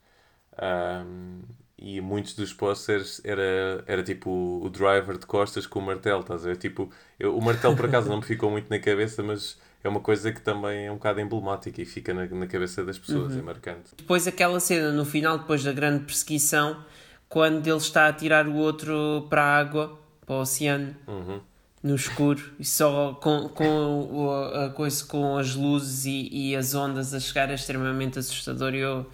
Um, 0.59 1.43
e 1.79 2.01
muitos 2.01 2.35
dos 2.35 2.53
posters 2.53 3.21
era, 3.23 3.85
era 3.87 4.03
tipo 4.03 4.31
o 4.65 4.71
driver 4.71 5.19
de 5.19 5.27
costas 5.27 5.67
com 5.67 5.79
o 5.79 5.83
martelo, 5.83 6.21
estás 6.21 6.45
a 6.45 6.49
ver? 6.49 6.57
Tipo, 6.57 6.91
eu, 7.21 7.37
o 7.37 7.43
martelo 7.43 7.77
por 7.77 7.85
acaso 7.87 8.09
não 8.09 8.17
me 8.17 8.23
ficou 8.23 8.51
muito 8.51 8.71
na 8.71 8.79
cabeça, 8.79 9.23
mas 9.23 9.59
é 9.85 9.89
uma 9.89 10.01
coisa 10.01 10.33
que 10.33 10.41
também 10.41 10.87
é 10.87 10.91
um 10.91 10.95
bocado 10.95 11.21
emblemática 11.21 11.81
e 11.83 11.85
fica 11.85 12.15
na, 12.15 12.27
na 12.27 12.47
cabeça 12.47 12.83
das 12.83 12.99
pessoas, 12.99 13.35
uhum. 13.35 13.41
é 13.41 13.43
marcante. 13.43 13.91
Depois 13.97 14.27
aquela 14.27 14.59
cena 14.59 14.91
no 14.91 15.05
final, 15.05 15.39
depois 15.39 15.63
da 15.63 15.73
grande 15.73 16.05
perseguição, 16.05 16.83
quando 17.29 17.67
ele 17.67 17.77
está 17.77 18.09
a 18.09 18.13
tirar 18.13 18.49
o 18.49 18.55
outro 18.55 19.27
para 19.29 19.43
a 19.43 19.59
água, 19.59 19.99
para 20.25 20.35
o 20.35 20.41
oceano, 20.41 20.97
uhum. 21.07 21.41
no 21.83 21.95
escuro, 21.95 22.43
e 22.59 22.65
só 22.65 23.13
com, 23.23 23.51
com 23.51 24.51
a 24.55 24.71
coisa 24.71 25.05
com 25.05 25.37
as 25.37 25.55
luzes 25.55 26.07
e, 26.07 26.29
e 26.33 26.57
as 26.57 26.75
ondas 26.75 27.13
a 27.13 27.21
chegar 27.21 27.51
é 27.51 27.55
extremamente 27.55 28.19
assustador 28.19 28.75
e 28.75 28.79
eu 28.79 29.07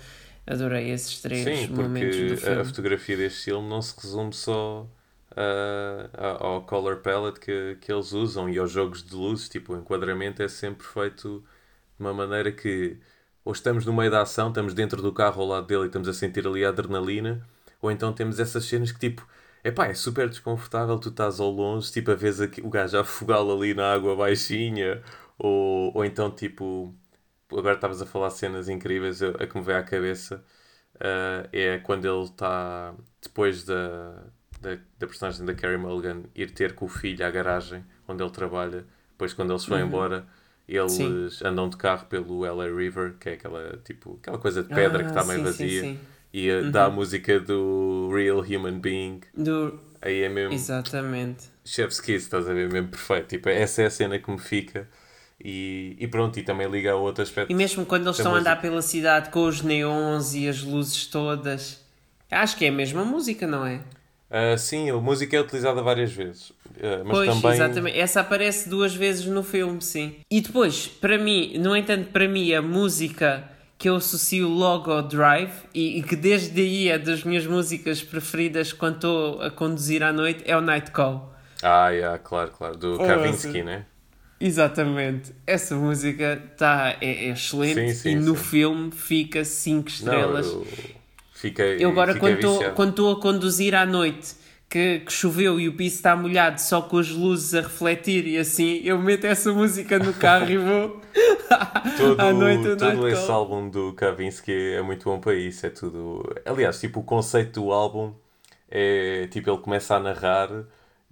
adorei 0.47 0.91
esses 0.91 1.21
três 1.21 1.43
Sim, 1.43 1.69
momentos 1.69 2.25
do 2.25 2.37
filme. 2.37 2.61
a 2.61 2.65
fotografia 2.65 3.17
deste 3.17 3.45
filme 3.45 3.69
não 3.69 3.81
se 3.83 3.95
resume 4.01 4.33
só 4.33 4.83
uh, 5.33 6.45
ao 6.45 6.63
color 6.67 6.99
palette 6.99 7.41
que, 7.41 7.77
que 7.81 7.93
eles 7.93 8.13
usam 8.13 8.49
e 8.49 8.59
aos 8.59 8.71
jogos 8.71 9.03
de 9.03 9.15
luzes. 9.15 9.49
Tipo, 9.49 9.75
o 9.75 9.79
enquadramento 9.79 10.43
é 10.43 10.49
sempre 10.49 10.87
feito 10.87 11.41
de 11.99 12.05
uma 12.05 12.13
maneira 12.15 12.53
que 12.53 12.99
ou 13.45 13.53
estamos 13.53 13.85
no 13.85 13.93
meio 13.93 14.11
da 14.11 14.23
ação, 14.23 14.49
estamos 14.49 14.75
dentro 14.75 15.03
do 15.03 15.13
carro 15.13 15.43
ao 15.43 15.49
lado 15.49 15.67
dele 15.67 15.85
e 15.85 15.87
estamos 15.87 16.09
a 16.09 16.13
sentir 16.15 16.47
ali 16.47 16.65
a 16.65 16.69
adrenalina, 16.69 17.47
ou 17.81 17.91
então 17.91 18.13
temos 18.13 18.39
essas 18.41 18.65
cenas 18.65 18.93
que 18.93 18.99
tipo. 19.01 19.27
Epá, 19.65 19.87
é 19.87 19.95
super 19.95 20.29
desconfortável, 20.29 20.99
tu 20.99 21.09
estás 21.09 21.39
ao 21.41 21.51
longe, 21.51 21.91
tipo, 21.93 22.11
a 22.11 22.15
vez 22.17 22.41
o 22.41 22.69
gajo 22.69 22.99
a 22.99 23.01
afogá-lo 23.03 23.53
ali 23.57 23.75
na 23.75 23.93
água 23.93 24.17
baixinha, 24.17 25.03
ou, 25.39 25.93
ou 25.97 26.05
então, 26.05 26.31
tipo, 26.31 26.93
agora 27.59 27.75
estavas 27.75 28.01
a 28.03 28.07
falar 28.07 28.31
cenas 28.31 28.69
incríveis, 28.69 29.23
a 29.23 29.47
que 29.47 29.57
me 29.57 29.65
veio 29.65 29.79
à 29.79 29.83
cabeça, 29.83 30.43
uh, 30.97 31.49
é 31.53 31.79
quando 31.79 32.07
ele 32.07 32.25
está, 32.25 32.95
depois 33.21 33.65
da, 33.65 34.23
da, 34.61 34.77
da 34.99 35.07
personagem 35.07 35.45
da 35.45 35.55
Carrie 35.55 35.77
Mulligan 35.77 36.23
ir 36.35 36.51
ter 36.51 36.75
com 36.75 36.87
o 36.87 36.89
filho 36.89 37.25
à 37.25 37.31
garagem 37.31 37.85
onde 38.07 38.23
ele 38.23 38.31
trabalha. 38.31 38.85
Depois, 39.11 39.33
quando 39.35 39.53
eles 39.53 39.65
vão 39.65 39.79
uhum. 39.79 39.87
embora, 39.87 40.27
eles 40.69 40.93
sim. 40.93 41.29
andam 41.45 41.69
de 41.69 41.77
carro 41.77 42.07
pelo 42.07 42.41
LA 42.41 42.67
River, 42.67 43.15
que 43.19 43.31
é 43.31 43.33
aquela, 43.35 43.79
tipo, 43.85 44.19
aquela 44.21 44.39
coisa 44.39 44.63
de 44.63 44.69
pedra 44.69 45.01
ah, 45.01 45.05
que 45.05 45.11
está 45.11 45.25
meio 45.25 45.39
sim, 45.39 45.45
vazia. 45.45 45.81
Sim, 45.83 46.01
e 46.33 46.51
uh, 46.51 46.63
uhum. 46.63 46.71
dá 46.71 46.87
a 46.87 46.91
música 46.91 47.39
do 47.39 48.11
Real 48.13 48.41
Human 48.41 48.79
Being. 48.79 49.21
Do... 49.35 49.79
Aí 50.01 50.23
é 50.23 50.29
mesmo. 50.29 50.55
Exatamente. 50.55 51.51
Chef's 51.65 52.01
Kiss, 52.01 52.25
estás 52.25 52.49
a 52.49 52.53
ver? 52.53 52.73
Mesmo 52.73 52.89
perfeito. 52.89 53.29
Tipo, 53.29 53.49
essa 53.49 53.83
é 53.83 53.87
a 53.87 53.91
cena 53.91 54.19
que 54.19 54.31
me 54.31 54.39
fica. 54.39 54.89
E, 55.45 55.97
e 55.99 56.07
pronto, 56.07 56.39
e 56.39 56.43
também 56.43 56.69
liga 56.69 56.93
a 56.93 56.95
outro 56.95 57.23
aspecto. 57.23 57.51
E 57.51 57.55
mesmo 57.55 57.85
quando 57.85 58.07
eles 58.07 58.17
estão 58.17 58.35
a 58.35 58.39
andar 58.39 58.61
pela 58.61 58.81
cidade 58.81 59.31
com 59.31 59.45
os 59.45 59.61
neons 59.61 60.35
e 60.35 60.49
as 60.49 60.63
luzes 60.63 61.07
todas, 61.07 61.85
acho 62.31 62.57
que 62.57 62.65
é 62.65 62.69
a 62.69 62.73
mesma 62.73 63.05
música, 63.05 63.47
não 63.47 63.67
é? 63.67 63.81
Uh, 64.31 64.57
sim, 64.57 64.89
a 64.89 64.97
música 64.97 65.37
é 65.37 65.41
utilizada 65.41 65.83
várias 65.83 66.13
vezes. 66.13 66.51
Uh, 66.51 67.05
mas 67.05 67.11
pois, 67.11 67.29
também... 67.29 67.53
exatamente. 67.53 67.99
Essa 67.99 68.21
aparece 68.21 68.69
duas 68.69 68.95
vezes 68.95 69.27
no 69.27 69.43
filme, 69.43 69.83
sim. 69.83 70.15
E 70.31 70.41
depois, 70.41 70.87
para 70.87 71.19
mim, 71.19 71.59
no 71.59 71.77
entanto, 71.77 72.09
para 72.11 72.29
mim, 72.29 72.53
a 72.55 72.63
música 72.63 73.51
que 73.77 73.89
eu 73.89 73.97
associo 73.97 74.49
logo 74.49 74.93
ao 74.93 75.03
Drive 75.03 75.53
e, 75.75 75.99
e, 75.99 76.03
que 76.05 76.15
desde 76.15 76.61
aí 76.61 76.89
é 76.89 76.99
das 76.99 77.25
minhas 77.25 77.45
músicas 77.45 78.01
preferidas 78.01 78.73
quando 78.73 78.95
estou 78.95 79.43
a 79.43 79.51
conduzir 79.51 80.05
à 80.05 80.13
noite 80.13 80.45
é 80.47 80.57
o 80.57 80.61
Night 80.61 80.93
Call. 80.93 81.35
Ah, 81.61 81.89
yeah, 81.91 82.17
claro, 82.19 82.53
claro, 82.53 82.77
do 82.77 82.95
oh, 82.95 83.05
Kavinsky, 83.05 83.65
né? 83.65 83.85
Exatamente. 84.43 85.33
Essa 85.47 85.77
música 85.77 86.43
tá, 86.57 86.97
é, 87.01 87.27
é 87.27 87.29
excelente 87.29 87.95
sim, 87.95 87.95
sim, 87.95 88.11
e 88.11 88.15
no 88.17 88.37
sim. 88.37 88.43
filme 88.43 88.91
fica 88.91 89.45
5 89.45 89.89
estrelas. 89.89 90.47
Não, 90.47 90.61
eu, 90.61 90.67
fiquei, 91.33 91.77
eu 91.79 91.91
agora 91.91 92.19
quando 92.19 92.91
estou 92.91 93.13
a 93.13 93.21
conduzir 93.21 93.73
à 93.75 93.87
noite 93.87 94.43
que, 94.69 95.01
que, 95.01 95.13
choveu 95.13 95.61
e 95.61 95.69
o 95.69 95.77
piso 95.77 95.97
está 95.97 96.17
molhado 96.17 96.59
só 96.61 96.81
com 96.81 96.99
as 96.99 97.11
luzes 97.11 97.55
a 97.55 97.61
refletir 97.61 98.27
e 98.27 98.39
assim 98.39 98.81
eu 98.83 98.99
meto 98.99 99.27
essa 99.27 99.53
música 99.53 99.99
no 99.99 100.15
carro 100.15 100.51
e 100.51 100.57
vou 100.57 101.01
todo, 101.99 102.19
à 102.19 102.33
noite 102.33 102.77
todo 102.77 103.07
esse 103.07 103.31
álbum 103.31 103.69
do 103.69 103.93
Kavinsky 103.93 104.73
é 104.73 104.81
muito 104.81 105.05
bom 105.05 105.21
para 105.21 105.35
isso 105.35 105.67
é 105.67 105.69
tudo 105.69 106.27
aliás 106.47 106.81
tipo 106.81 107.01
o 107.01 107.03
conceito 107.03 107.61
do 107.61 107.71
álbum 107.71 108.15
é 108.71 109.29
tipo 109.31 109.51
ele 109.51 109.59
começa 109.59 109.95
a 109.95 110.01
narrar 110.01 110.49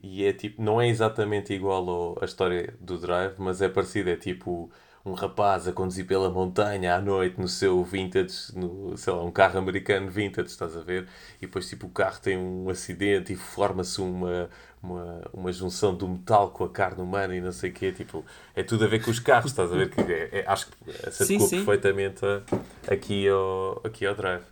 e 0.03 0.25
é 0.25 0.33
tipo 0.33 0.63
não 0.63 0.81
é 0.81 0.89
exatamente 0.89 1.53
igual 1.53 1.89
ao, 1.89 2.19
à 2.21 2.25
história 2.25 2.75
do 2.81 2.99
Drive 2.99 3.35
mas 3.39 3.61
é 3.63 3.69
parecido 3.69 4.11
é 4.11 4.17
tipo 4.17 4.71
um 5.05 5.13
rapaz 5.13 5.67
a 5.67 5.73
conduzir 5.73 6.07
pela 6.07 6.29
montanha 6.29 6.95
à 6.95 7.01
noite 7.01 7.41
no 7.41 7.49
seu 7.49 7.83
vintage, 7.83 8.55
no, 8.55 8.97
sei 8.97 9.13
lá, 9.13 9.23
um 9.25 9.31
carro 9.31 9.59
americano 9.59 10.11
vintage, 10.11 10.49
estás 10.49 10.77
a 10.77 10.81
ver? 10.81 11.07
E 11.39 11.47
depois, 11.47 11.69
tipo, 11.69 11.87
o 11.87 11.91
carro 11.91 12.21
tem 12.21 12.37
um 12.37 12.69
acidente 12.69 13.33
e 13.33 13.37
forma-se 13.37 14.01
uma, 14.01 14.51
uma, 14.83 15.23
uma 15.33 15.53
junção 15.53 15.95
do 15.95 16.07
metal 16.07 16.51
com 16.51 16.65
a 16.65 16.69
carne 16.69 17.03
humana 17.03 17.35
e 17.35 17.41
não 17.41 17.53
sei 17.53 17.71
o 17.71 17.73
quê. 17.73 17.93
Tipo, 17.93 18.25
é 18.55 18.63
tudo 18.63 18.85
a 18.85 18.89
ver 18.89 19.03
com 19.03 19.11
os 19.11 19.19
carros, 19.19 19.53
estás 19.53 19.73
a 19.73 19.77
ver? 19.77 19.89
Que 19.89 20.01
é, 20.01 20.41
é, 20.41 20.45
acho 20.47 20.67
que 20.67 21.11
se 21.11 21.23
adequou 21.23 21.49
perfeitamente 21.49 22.21
a, 22.27 22.93
aqui, 22.93 23.27
ao, 23.27 23.81
aqui 23.83 24.05
ao 24.05 24.15
Drive. 24.15 24.45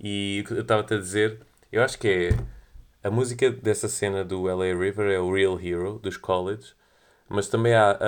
E 0.00 0.42
o 0.44 0.48
que 0.48 0.54
eu 0.54 0.62
estava-te 0.62 0.94
a 0.94 0.98
dizer, 0.98 1.40
eu 1.70 1.82
acho 1.82 1.98
que 1.98 2.08
é 2.08 2.28
a 3.04 3.10
música 3.10 3.50
dessa 3.50 3.88
cena 3.88 4.24
do 4.24 4.42
LA 4.42 4.76
River 4.76 5.12
é 5.12 5.20
o 5.20 5.32
Real 5.32 5.60
Hero, 5.60 6.00
dos 6.02 6.16
College 6.16 6.74
mas 7.28 7.48
também 7.48 7.74
há 7.74 7.98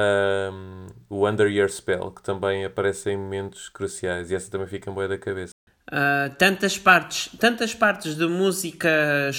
um, 0.53 0.87
o 1.09 1.29
Under 1.29 1.49
Your 1.49 1.69
Spell, 1.71 2.11
que 2.11 2.23
também 2.23 2.65
aparece 2.65 3.11
em 3.11 3.17
momentos 3.17 3.69
cruciais, 3.69 4.31
e 4.31 4.35
essa 4.35 4.51
também 4.51 4.67
fica 4.67 4.91
em 4.91 4.95
boa 4.95 5.09
da 5.09 5.19
cabeça. 5.19 5.53
Uh, 5.89 6.35
tantas 6.37 6.77
partes 6.77 7.33
tantas 7.39 7.73
partes 7.73 8.17
de 8.17 8.27
música 8.27 9.31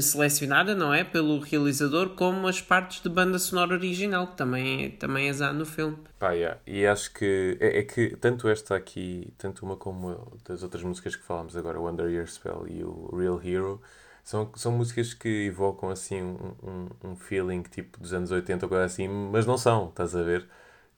selecionada 0.00 0.72
não 0.72 0.94
é 0.94 1.02
pelo 1.02 1.40
realizador 1.40 2.10
como 2.10 2.46
as 2.46 2.60
partes 2.60 3.02
de 3.02 3.08
banda 3.08 3.40
sonora 3.40 3.74
original 3.74 4.28
que 4.28 4.36
também 4.36 4.92
também 4.92 5.28
é 5.28 5.52
no 5.52 5.66
filme 5.66 5.98
Pá, 6.16 6.30
yeah. 6.30 6.60
e 6.64 6.86
acho 6.86 7.12
que 7.12 7.58
é, 7.58 7.80
é, 7.80 7.82
que 7.82 8.10
tanto 8.18 8.48
esta 8.48 8.76
aqui 8.76 9.34
tanto 9.36 9.66
uma 9.66 9.74
como 9.74 10.38
das 10.48 10.62
outras 10.62 10.84
músicas 10.84 11.16
que 11.16 11.24
falámos 11.24 11.56
agora 11.56 11.80
o 11.80 11.90
Under 11.90 12.08
Your 12.08 12.28
Spell 12.28 12.68
e 12.68 12.84
o 12.84 13.10
Real 13.16 13.40
Hero 13.42 13.82
são, 14.26 14.50
são 14.56 14.72
músicas 14.72 15.14
que 15.14 15.46
evocam 15.46 15.88
assim 15.88 16.20
um, 16.20 16.52
um, 16.60 17.10
um 17.10 17.16
feeling 17.16 17.62
tipo 17.62 18.00
dos 18.00 18.12
anos 18.12 18.32
80 18.32 18.66
ou 18.66 18.68
coisa 18.68 18.84
assim, 18.84 19.06
mas 19.06 19.46
não 19.46 19.56
são, 19.56 19.88
estás 19.88 20.16
a 20.16 20.22
ver? 20.24 20.48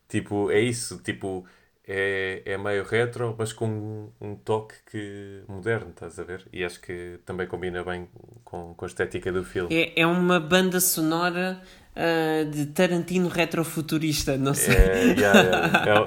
Tipo, 0.09 0.51
é 0.51 0.59
isso, 0.59 0.97
tipo, 1.05 1.45
é, 1.87 2.41
é 2.47 2.57
meio 2.57 2.85
retro, 2.85 3.37
mas 3.39 3.53
com 3.53 3.67
um, 3.69 4.11
um 4.19 4.35
toque 4.35 4.77
que, 4.91 5.43
moderno, 5.47 5.91
estás 5.91 6.19
a 6.19 6.25
ver? 6.25 6.47
E 6.51 6.65
acho 6.65 6.81
que 6.81 7.21
também 7.27 7.47
combina 7.47 7.85
bem 7.85 8.09
com, 8.45 8.73
com 8.73 8.85
a 8.87 8.89
estética 8.89 9.31
do 9.31 9.45
filme. 9.45 9.77
É, 9.77 10.01
é 10.01 10.07
uma 10.07 10.41
banda 10.41 10.81
sonora 10.81 11.61
uh, 11.95 12.51
de 12.51 12.65
Tarantino 12.65 13.29
retrofuturista, 13.29 14.39
não 14.39 14.55
sei. 14.55 14.75
É, 14.75 15.05
yeah, 15.13 15.85
yeah. 15.85 16.07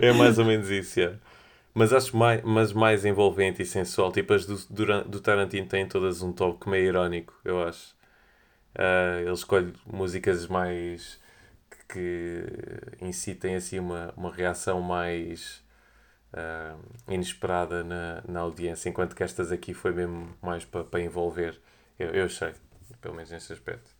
é, 0.00 0.06
é 0.06 0.12
mais 0.12 0.38
ou 0.38 0.44
menos 0.44 0.70
isso, 0.70 1.00
yeah 1.00 1.18
mas 1.78 1.92
acho 1.92 2.16
mais, 2.16 2.42
mas 2.42 2.72
mais 2.72 3.04
envolvente 3.04 3.62
e 3.62 3.66
sensual. 3.66 4.10
Tipo, 4.10 4.34
as 4.34 4.44
do, 4.44 4.56
do, 5.04 5.20
Tarantino 5.20 5.68
têm 5.68 5.86
todas 5.86 6.22
um 6.22 6.32
toque 6.32 6.68
meio 6.68 6.86
irónico, 6.86 7.32
eu 7.44 7.62
acho. 7.62 7.94
Uh, 8.74 9.20
ele 9.22 9.32
escolhe 9.32 9.72
músicas 9.86 10.48
mais 10.48 11.20
que, 11.70 11.86
que 12.98 13.04
incitem 13.04 13.54
assim 13.54 13.78
uma, 13.78 14.12
uma 14.16 14.32
reação 14.32 14.80
mais 14.80 15.62
uh, 16.32 16.78
inesperada 17.08 17.84
na, 17.84 18.24
na 18.26 18.40
audiência, 18.40 18.88
enquanto 18.88 19.14
que 19.14 19.22
estas 19.22 19.52
aqui 19.52 19.72
foi 19.72 19.92
mesmo 19.92 20.36
mais 20.42 20.64
para 20.64 20.82
pa 20.82 21.00
envolver. 21.00 21.60
Eu, 21.96 22.08
eu 22.10 22.24
achei, 22.24 22.54
pelo 23.00 23.14
menos 23.14 23.30
nesse 23.30 23.52
aspecto. 23.52 23.96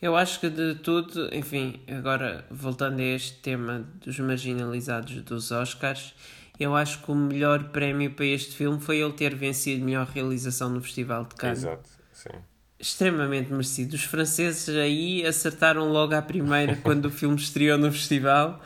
Eu 0.00 0.16
acho 0.16 0.38
que 0.38 0.48
de 0.48 0.76
tudo, 0.76 1.28
enfim, 1.34 1.80
agora 1.88 2.44
voltando 2.50 3.00
a 3.00 3.04
este 3.04 3.38
tema 3.38 3.84
dos 4.04 4.18
marginalizados 4.20 5.22
dos 5.22 5.50
Oscars, 5.50 6.14
eu 6.58 6.76
acho 6.76 7.02
que 7.02 7.10
o 7.10 7.14
melhor 7.14 7.70
prémio 7.70 8.10
para 8.12 8.26
este 8.26 8.54
filme 8.54 8.80
foi 8.80 8.98
ele 8.98 9.12
ter 9.12 9.34
vencido 9.34 9.84
melhor 9.84 10.06
realização 10.06 10.68
no 10.68 10.80
Festival 10.80 11.24
de 11.24 11.34
Cannes. 11.34 11.58
Exato, 11.58 11.88
sim. 12.12 12.30
Extremamente 12.78 13.50
merecido. 13.50 13.94
Os 13.94 14.04
franceses 14.04 14.68
aí 14.76 15.24
acertaram 15.24 15.90
logo 15.90 16.14
à 16.14 16.22
primeira 16.22 16.76
quando 16.82 17.06
o 17.06 17.10
filme 17.10 17.36
estreou 17.36 17.78
no 17.78 17.90
festival 17.90 18.60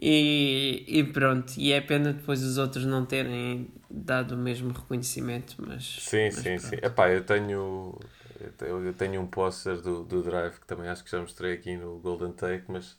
e, 0.00 0.84
e 0.86 1.04
pronto. 1.04 1.54
E 1.56 1.72
é 1.72 1.80
pena 1.80 2.12
depois 2.12 2.42
os 2.42 2.58
outros 2.58 2.84
não 2.84 3.04
terem 3.04 3.68
dado 3.90 4.34
o 4.34 4.38
mesmo 4.38 4.72
reconhecimento, 4.72 5.56
mas... 5.58 5.84
Sim, 6.00 6.24
mas 6.24 6.34
sim, 6.34 6.42
pronto. 6.42 6.60
sim. 6.62 6.76
Epá, 6.82 7.10
eu 7.10 7.24
tenho... 7.24 7.98
Eu 8.60 8.94
tenho 8.94 9.20
um 9.20 9.26
póster 9.26 9.80
do, 9.80 10.04
do 10.04 10.22
Drive 10.22 10.60
que 10.60 10.66
também 10.66 10.88
acho 10.88 11.02
que 11.02 11.10
já 11.10 11.20
mostrei 11.20 11.54
aqui 11.54 11.76
no 11.76 11.98
Golden 11.98 12.30
Take, 12.30 12.64
mas 12.68 12.96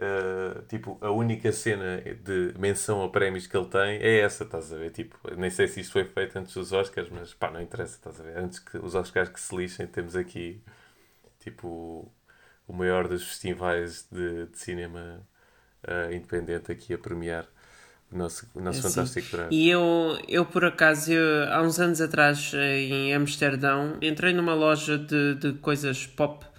Uh, 0.00 0.62
tipo, 0.62 0.96
a 1.02 1.10
única 1.10 1.52
cena 1.52 2.00
de 2.00 2.54
menção 2.58 3.04
a 3.04 3.10
prémios 3.10 3.46
que 3.46 3.54
ele 3.54 3.66
tem 3.66 3.98
é 3.98 4.20
essa, 4.20 4.44
estás 4.44 4.72
a 4.72 4.76
ver? 4.78 4.90
Tipo, 4.92 5.18
nem 5.36 5.50
sei 5.50 5.68
se 5.68 5.80
isto 5.80 5.92
foi 5.92 6.06
feito 6.06 6.38
antes 6.38 6.54
dos 6.54 6.72
Oscars, 6.72 7.10
mas 7.10 7.34
pá, 7.34 7.50
não 7.50 7.60
interessa, 7.60 7.96
estás 7.96 8.18
a 8.18 8.22
ver? 8.22 8.38
Antes 8.38 8.60
que 8.60 8.78
os 8.78 8.94
Oscars 8.94 9.28
que 9.28 9.38
se 9.38 9.54
lixem, 9.54 9.86
temos 9.86 10.16
aqui, 10.16 10.62
tipo, 11.38 12.10
o 12.66 12.72
maior 12.72 13.08
dos 13.08 13.24
festivais 13.24 14.08
de, 14.10 14.46
de 14.46 14.58
cinema 14.58 15.20
uh, 15.86 16.10
independente 16.14 16.72
aqui 16.72 16.94
a 16.94 16.98
premiar 16.98 17.46
o 18.10 18.16
nosso, 18.16 18.48
o 18.54 18.60
nosso 18.60 18.78
é 18.78 18.82
fantástico 18.82 19.36
assim. 19.36 19.54
E 19.54 19.68
eu, 19.68 20.18
eu 20.26 20.46
por 20.46 20.64
acaso, 20.64 21.12
eu, 21.12 21.52
há 21.52 21.60
uns 21.60 21.78
anos 21.78 22.00
atrás, 22.00 22.54
em 22.54 23.12
Amsterdão, 23.14 23.98
entrei 24.00 24.32
numa 24.32 24.54
loja 24.54 24.96
de, 24.96 25.34
de 25.34 25.52
coisas 25.58 26.06
pop 26.06 26.49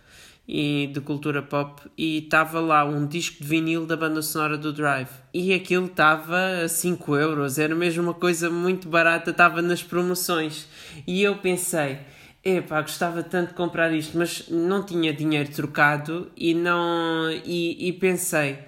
e 0.53 0.87
de 0.87 0.99
cultura 0.99 1.41
pop 1.41 1.81
e 1.97 2.17
estava 2.17 2.59
lá 2.59 2.83
um 2.83 3.07
disco 3.07 3.41
de 3.41 3.47
vinil 3.47 3.85
da 3.85 3.95
banda 3.95 4.21
sonora 4.21 4.57
do 4.57 4.73
Drive 4.73 5.07
e 5.33 5.53
aquilo 5.53 5.85
estava 5.85 6.65
a 6.65 6.67
5 6.67 7.15
euros, 7.15 7.57
era 7.57 7.73
mesmo 7.73 8.03
uma 8.03 8.13
coisa 8.13 8.49
muito 8.49 8.89
barata, 8.89 9.31
estava 9.31 9.61
nas 9.61 9.81
promoções 9.81 10.67
e 11.07 11.23
eu 11.23 11.37
pensei, 11.37 11.99
epá, 12.43 12.81
gostava 12.81 13.23
tanto 13.23 13.49
de 13.49 13.53
comprar 13.53 13.93
isto, 13.93 14.17
mas 14.17 14.49
não 14.49 14.85
tinha 14.85 15.13
dinheiro 15.13 15.49
trocado 15.49 16.29
e 16.35 16.53
não 16.53 17.31
e, 17.45 17.87
e 17.87 17.93
pensei 17.93 18.59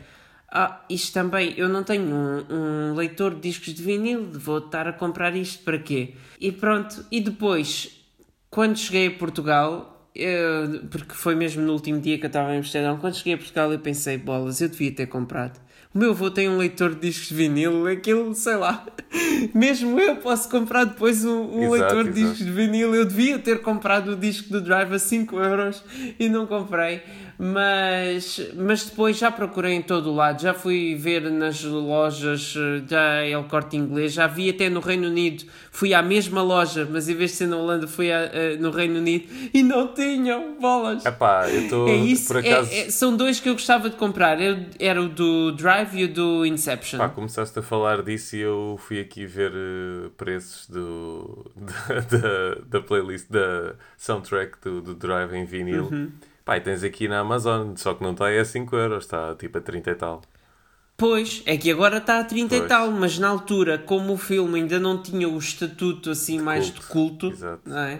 ah, 0.50 0.86
isto 0.90 1.12
também, 1.12 1.54
eu 1.58 1.68
não 1.68 1.84
tenho 1.84 2.06
um, 2.06 2.46
um, 2.50 2.94
leitor 2.94 3.36
de 3.36 3.42
discos 3.42 3.74
de 3.74 3.84
vinil, 3.84 4.30
vou 4.32 4.60
estar 4.60 4.88
a 4.88 4.94
comprar 4.94 5.36
isto 5.36 5.64
para 5.64 5.80
quê? 5.80 6.14
E 6.40 6.52
pronto, 6.52 7.04
e 7.12 7.20
depois, 7.20 7.90
quando 8.52 8.78
cheguei 8.78 9.08
a 9.08 9.18
Portugal, 9.18 9.93
eu, 10.16 10.84
porque 10.92 11.16
foi 11.16 11.36
mesmo 11.36 11.62
no 11.64 11.74
último 11.74 12.00
dia 12.00 12.18
que 12.18 12.26
eu 12.26 12.28
estava 12.28 12.54
em 12.54 12.60
Amsterdão. 12.60 12.98
Quando 12.98 13.16
cheguei 13.16 13.34
a 13.34 13.38
Portugal, 13.38 13.72
eu 13.72 13.80
pensei: 13.80 14.18
bolas, 14.18 14.62
eu 14.62 14.70
devia 14.70 14.92
ter 14.92 15.08
comprado. 15.08 15.60
O 15.94 15.98
meu 16.00 16.10
avô 16.10 16.32
tem 16.32 16.50
um 16.50 16.58
leitor 16.58 16.96
de 16.96 17.02
discos 17.02 17.30
de 17.30 17.36
vinil, 17.36 17.86
aquilo, 17.86 18.34
sei 18.34 18.56
lá. 18.56 18.84
Mesmo 19.54 20.00
eu 20.00 20.16
posso 20.16 20.50
comprar 20.50 20.86
depois 20.86 21.24
um, 21.24 21.60
um 21.60 21.76
exato, 21.76 21.96
leitor 21.96 22.12
de 22.12 22.22
discos 22.22 22.46
de 22.46 22.52
vinil. 22.52 22.96
Eu 22.96 23.06
devia 23.06 23.38
ter 23.38 23.62
comprado 23.62 24.14
o 24.14 24.16
disco 24.16 24.50
do 24.50 24.60
Drive 24.60 24.92
a 24.92 24.98
5 24.98 25.40
euros 25.40 25.84
e 26.20 26.28
não 26.30 26.48
comprei 26.48 27.04
mas, 27.38 28.40
mas 28.56 28.86
depois 28.86 29.18
já 29.18 29.32
procurei 29.32 29.74
em 29.74 29.82
todo 29.82 30.12
o 30.12 30.16
lado, 30.16 30.42
já 30.42 30.54
fui 30.54 30.96
ver 30.96 31.30
nas 31.32 31.64
lojas 31.64 32.56
da 32.88 33.26
El 33.26 33.44
Corte 33.46 33.78
Inglês, 33.78 34.14
já 34.14 34.28
vi 34.28 34.50
até 34.50 34.70
no 34.70 34.80
Reino 34.80 35.08
Unido, 35.08 35.46
fui 35.72 35.94
à 35.94 36.02
mesma 36.02 36.42
loja, 36.42 36.88
mas 36.90 37.10
em 37.10 37.16
vez 37.16 37.32
de 37.32 37.38
ser 37.38 37.48
na 37.48 37.58
Holanda, 37.58 37.88
fui 37.88 38.12
a, 38.12 38.20
a, 38.20 38.58
no 38.60 38.72
Reino 38.72 39.00
Unido 39.00 39.26
e 39.54 39.64
não 39.64 39.88
tinham 39.94 40.58
bolas. 40.60 41.06
Epá, 41.06 41.50
eu 41.50 41.64
estou 41.64 41.88
é 41.88 41.96
isso, 41.96 42.28
por 42.28 42.38
acaso... 42.38 42.72
É, 42.72 42.80
é, 42.80 42.90
são 42.90 43.16
dois 43.16 43.40
que 43.40 43.50
eu 43.50 43.54
gostava 43.54 43.90
de 43.90 43.96
comprar, 43.96 44.38
era 44.80 45.02
o 45.02 45.10
do 45.10 45.52
Drive 45.52 45.96
e 45.96 46.04
o 46.06 46.14
do 46.14 46.46
Inception. 46.46 47.00
Pá, 47.00 47.10
começaste 47.10 47.58
a 47.58 47.62
falar 47.62 48.04
disso 48.04 48.36
e 48.36 48.40
eu 48.40 48.80
fui 48.80 49.00
aqui 49.00 49.26
ver 49.26 49.52
uh, 49.52 50.10
preços 50.12 50.68
do, 50.70 51.52
da, 51.56 52.00
da, 52.18 52.56
da, 52.68 52.82
playlist, 52.82 53.30
da 53.30 53.76
soundtrack 53.98 54.58
do, 54.62 54.82
do 54.82 54.94
Drive 54.94 55.34
em 55.34 55.46
vinil. 55.46 55.86
Uhum. 55.86 56.12
Pai, 56.46 56.62
tens 56.62 56.84
aqui 56.84 57.08
na 57.08 57.20
Amazon, 57.20 57.76
só 57.76 57.94
que 57.94 58.04
não 58.04 58.12
está 58.12 58.28
aí 58.28 58.40
a 58.40 58.46
5 58.46 58.76
euros, 58.76 59.06
está 59.06 59.34
tipo 59.36 59.58
a 59.58 59.62
30 59.62 59.92
e 59.92 59.96
tal. 59.96 60.22
Pois, 60.98 61.42
é 61.46 61.58
que 61.58 61.72
agora 61.72 61.98
está 61.98 62.20
a 62.20 62.24
30 62.24 62.50
pois. 62.50 62.64
e 62.64 62.68
tal, 62.68 62.92
mas 62.92 63.18
na 63.18 63.30
altura, 63.30 63.78
como 63.78 64.14
o 64.14 64.18
filme 64.18 64.60
ainda 64.60 64.80
não 64.80 65.02
tinha 65.02 65.28
o 65.28 65.38
estatuto 65.38 66.12
assim 66.12 66.38
de 66.38 66.44
mais 66.44 66.70
culto. 66.70 67.32
de 67.32 67.38
culto, 67.38 67.74
é? 67.76 68.00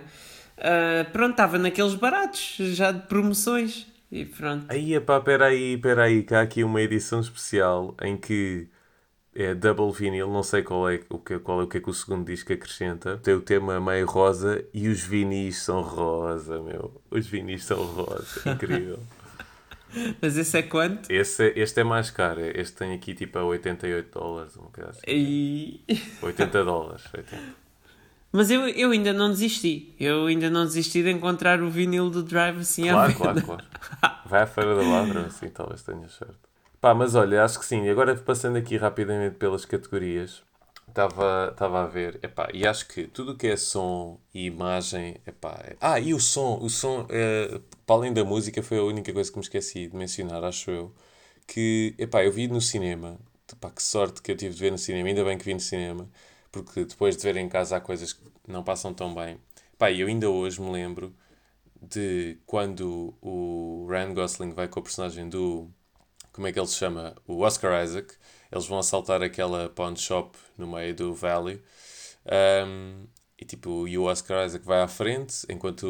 Uh, 0.56 1.12
pronto, 1.12 1.32
estava 1.32 1.58
naqueles 1.58 1.96
baratos, 1.96 2.58
já 2.60 2.92
de 2.92 3.08
promoções. 3.08 3.88
E 4.12 4.26
pronto. 4.26 4.66
Aí, 4.70 5.00
pá, 5.00 5.20
peraí, 5.20 5.78
peraí, 5.78 6.22
que 6.22 6.36
há 6.36 6.42
aqui 6.42 6.64
uma 6.64 6.82
edição 6.82 7.20
especial 7.20 7.96
em 8.02 8.16
que 8.16 8.68
é 9.36 9.54
double 9.54 9.92
vinil, 9.92 10.28
não 10.30 10.44
sei 10.44 10.62
qual 10.62 10.90
é 10.90 11.00
o 11.10 11.18
que, 11.18 11.40
qual 11.40 11.62
é 11.62 11.64
o 11.64 11.68
que 11.68 11.78
é 11.78 11.82
que 11.82 11.90
o 11.90 11.94
segundo 11.94 12.26
disco 12.26 12.54
acrescenta. 12.54 13.18
Tem 13.18 13.34
o 13.34 13.42
tema 13.42 13.80
meio 13.80 14.06
rosa 14.06 14.64
e 14.74 14.88
os 14.88 15.02
vinis 15.02 15.58
são 15.58 15.82
rosa, 15.82 16.62
meu. 16.62 17.02
Os 17.10 17.28
vinis 17.28 17.64
são 17.64 17.84
rosa, 17.84 18.50
incrível. 18.50 19.00
Mas 20.22 20.38
esse 20.38 20.58
é 20.58 20.64
quanto? 20.64 21.12
Esse, 21.12 21.54
este 21.56 21.82
é 21.82 21.84
mais 21.84 22.10
caro, 22.10 22.42
este 22.42 22.76
tem 22.78 22.94
aqui 22.94 23.14
tipo 23.14 23.38
a 23.38 23.44
88 23.44 24.20
dólares, 24.20 24.58
um 24.58 24.68
assim. 24.88 25.02
E... 25.08 25.82
80 26.22 26.64
dólares, 26.64 27.04
80. 27.14 27.64
Mas 28.32 28.50
eu, 28.50 28.68
eu 28.70 28.90
ainda 28.90 29.14
não 29.14 29.30
desisti. 29.30 29.94
Eu 30.00 30.26
ainda 30.26 30.50
não 30.50 30.66
desisti 30.66 31.04
de 31.04 31.12
encontrar 31.12 31.62
o 31.62 31.70
vinil 31.70 32.10
do 32.10 32.24
Drive 32.24 32.62
assim 32.62 32.90
claro, 32.90 33.00
à 33.00 33.08
venda. 33.08 33.42
Claro, 33.44 33.64
claro, 34.00 34.18
Vai 34.26 34.42
à 34.42 34.48
Feira 34.48 34.76
da 34.76 34.82
Ladra, 34.82 35.28
assim 35.28 35.50
talvez 35.50 35.84
tenha 35.84 36.10
certo. 36.10 36.53
Pá, 36.84 36.94
mas 36.94 37.16
olha, 37.16 37.44
acho 37.46 37.60
que 37.60 37.66
sim. 37.66 37.88
Agora 37.90 38.14
passando 38.18 38.58
aqui 38.58 38.76
rapidamente 38.78 39.38
pelas 39.38 39.64
categorias, 39.66 40.44
estava 40.90 41.82
a 41.84 41.88
ver, 41.88 42.20
epá, 42.22 42.50
e 42.54 42.68
acho 42.68 42.88
que 42.90 43.08
tudo 43.08 43.32
o 43.32 43.38
que 43.38 43.48
é 43.48 43.56
som 43.58 44.20
e 44.34 44.46
imagem, 44.48 45.16
epá, 45.26 45.62
é... 45.64 45.78
ah, 45.80 45.98
e 46.00 46.14
o 46.14 46.20
som, 46.20 46.60
o 46.62 46.70
som, 46.70 47.08
é... 47.10 47.62
para 47.86 47.96
além 47.96 48.12
da 48.14 48.26
música, 48.26 48.62
foi 48.62 48.80
a 48.80 48.84
única 48.84 49.14
coisa 49.14 49.32
que 49.32 49.38
me 49.38 49.44
esqueci 49.44 49.88
de 49.88 49.96
mencionar, 49.96 50.44
acho 50.44 50.70
eu, 50.72 50.94
que, 51.48 51.96
epá, 51.98 52.24
eu 52.26 52.32
vi 52.34 52.48
no 52.50 52.60
cinema, 52.62 53.18
epá, 53.52 53.72
que 53.72 53.84
sorte 53.84 54.22
que 54.22 54.32
eu 54.32 54.38
tive 54.38 54.54
de 54.56 54.62
ver 54.62 54.72
no 54.72 54.78
cinema, 54.78 55.08
ainda 55.10 55.24
bem 55.24 55.38
que 55.38 55.46
vi 55.46 55.54
no 55.54 55.62
cinema, 55.62 56.10
porque 56.52 56.86
depois 56.86 57.16
de 57.18 57.24
ver 57.24 57.38
em 57.38 57.48
casa 57.50 57.78
há 57.78 57.82
coisas 57.82 58.14
que 58.14 58.24
não 58.48 58.64
passam 58.64 58.94
tão 58.94 59.16
bem. 59.16 59.40
Pá, 59.78 59.92
eu 59.92 60.08
ainda 60.08 60.30
hoje 60.30 60.62
me 60.62 60.72
lembro 60.72 61.16
de 61.82 62.38
quando 62.46 63.14
o 63.22 63.88
Ryan 63.90 64.14
Gosling 64.14 64.52
vai 64.54 64.68
com 64.68 64.80
o 64.80 64.84
personagem 64.84 65.30
do. 65.30 65.70
Como 66.34 66.48
é 66.48 66.52
que 66.52 66.60
ele 66.60 66.68
se 66.68 66.76
chama? 66.76 67.16
O 67.28 67.42
Oscar 67.42 67.84
Isaac. 67.84 68.16
Eles 68.52 68.66
vão 68.66 68.80
assaltar 68.80 69.24
aquela 69.24 69.70
pawn 69.70 69.96
shop 69.96 70.38
no 70.58 70.68
meio 70.68 70.94
do 70.94 71.14
valley. 71.14 71.62
Um, 72.68 73.06
e 73.40 73.46
tipo, 73.46 73.88
e 73.88 73.98
o 73.98 74.04
Oscar 74.04 74.46
Isaac 74.46 74.66
vai 74.66 74.82
à 74.82 74.88
frente 74.88 75.46
enquanto 75.50 75.84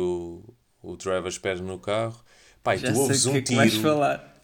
o, 0.82 0.92
o 0.92 0.96
driver 0.96 1.28
espera 1.28 1.60
no 1.60 1.80
carro. 1.80 2.24
Pá, 2.64 2.76
e 2.76 2.80
tu 2.80 2.98
ouves 2.98 3.26
um 3.26 3.42
tiro. 3.42 3.62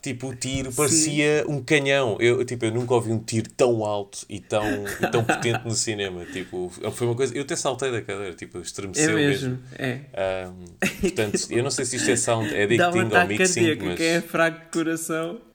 Tipo, 0.01 0.29
o 0.29 0.35
tiro 0.35 0.71
parecia 0.71 1.43
Sim. 1.43 1.51
um 1.51 1.61
canhão. 1.61 2.15
Eu, 2.21 2.45
tipo, 2.45 2.63
eu 2.63 2.71
nunca 2.71 2.93
ouvi 2.93 3.11
um 3.11 3.19
tiro 3.19 3.49
tão 3.49 3.83
alto 3.83 4.25
e 4.29 4.39
tão, 4.39 4.63
e 5.01 5.11
tão 5.11 5.25
potente 5.25 5.65
no 5.65 5.71
cinema. 5.71 6.25
Tipo, 6.25 6.71
foi 6.93 7.07
uma 7.07 7.15
coisa. 7.15 7.35
Eu 7.35 7.41
até 7.41 7.55
saltei 7.57 7.91
da 7.91 8.01
cadeira, 8.01 8.33
tipo, 8.33 8.59
estremeceu 8.59 9.17
é 9.17 9.27
mesmo. 9.27 9.49
mesmo. 9.49 9.63
É. 9.77 10.47
Um, 10.47 11.01
portanto, 11.01 11.47
eu 11.49 11.63
não 11.63 11.71
sei 11.71 11.83
se 11.83 11.97
isto 11.97 12.11
é 12.11 12.15
sound 12.15 12.47
editing 12.55 12.83
ou 12.83 13.27
mixing, 13.27 13.75
mas. 13.75 13.97
Quem 13.97 14.07
é 14.07 14.21
fraco 14.21 14.59
de 14.65 14.71
coração. 14.71 15.48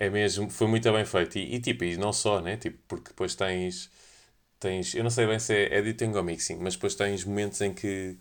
É 0.00 0.08
mesmo, 0.10 0.48
foi 0.50 0.68
muito 0.68 0.90
bem 0.92 1.04
feito. 1.04 1.38
E, 1.38 1.56
e 1.56 1.60
tipo, 1.60 1.84
e 1.84 1.96
não 1.96 2.12
só, 2.12 2.40
né? 2.40 2.56
Tipo, 2.56 2.78
porque 2.88 3.08
depois 3.10 3.34
tens. 3.34 3.90
tens 4.60 4.94
eu 4.94 5.02
não 5.04 5.10
sei 5.10 5.26
bem 5.26 5.38
se 5.40 5.54
é 5.54 5.78
editing 5.78 6.12
ou 6.16 6.22
mixing, 6.24 6.56
mas 6.58 6.74
depois 6.74 6.94
tens 6.94 7.24
momentos 7.24 7.60
em 7.60 7.74
que, 7.74 8.16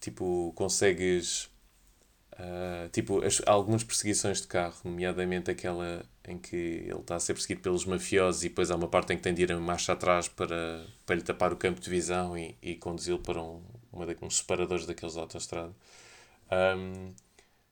tipo, 0.00 0.52
consegues 0.56 1.50
Uh, 2.40 2.88
tipo, 2.90 3.22
as, 3.24 3.42
algumas 3.46 3.84
perseguições 3.84 4.40
de 4.42 4.48
carro, 4.48 4.76
nomeadamente 4.84 5.50
aquela 5.50 6.04
em 6.26 6.38
que 6.38 6.56
ele 6.56 6.94
está 7.00 7.16
a 7.16 7.20
ser 7.20 7.34
perseguido 7.34 7.62
pelos 7.62 7.84
mafiosos 7.84 8.44
e 8.44 8.48
depois 8.50 8.70
há 8.70 8.76
uma 8.76 8.88
parte 8.88 9.12
em 9.12 9.16
que 9.16 9.22
tem 9.22 9.34
de 9.34 9.42
ir 9.42 9.50
em 9.50 9.56
marcha 9.60 9.92
atrás 9.94 10.28
para, 10.28 10.86
para 11.06 11.16
lhe 11.16 11.22
tapar 11.22 11.52
o 11.52 11.56
campo 11.56 11.80
de 11.80 11.90
visão 11.90 12.38
e, 12.38 12.56
e 12.62 12.76
conduzi-lo 12.76 13.18
para 13.20 13.42
um, 13.42 13.62
uma 13.92 14.06
de, 14.06 14.16
separadores 14.30 14.86
daqueles 14.86 15.14
da 15.16 15.22
autostrada. 15.22 15.74
Um, 16.50 17.12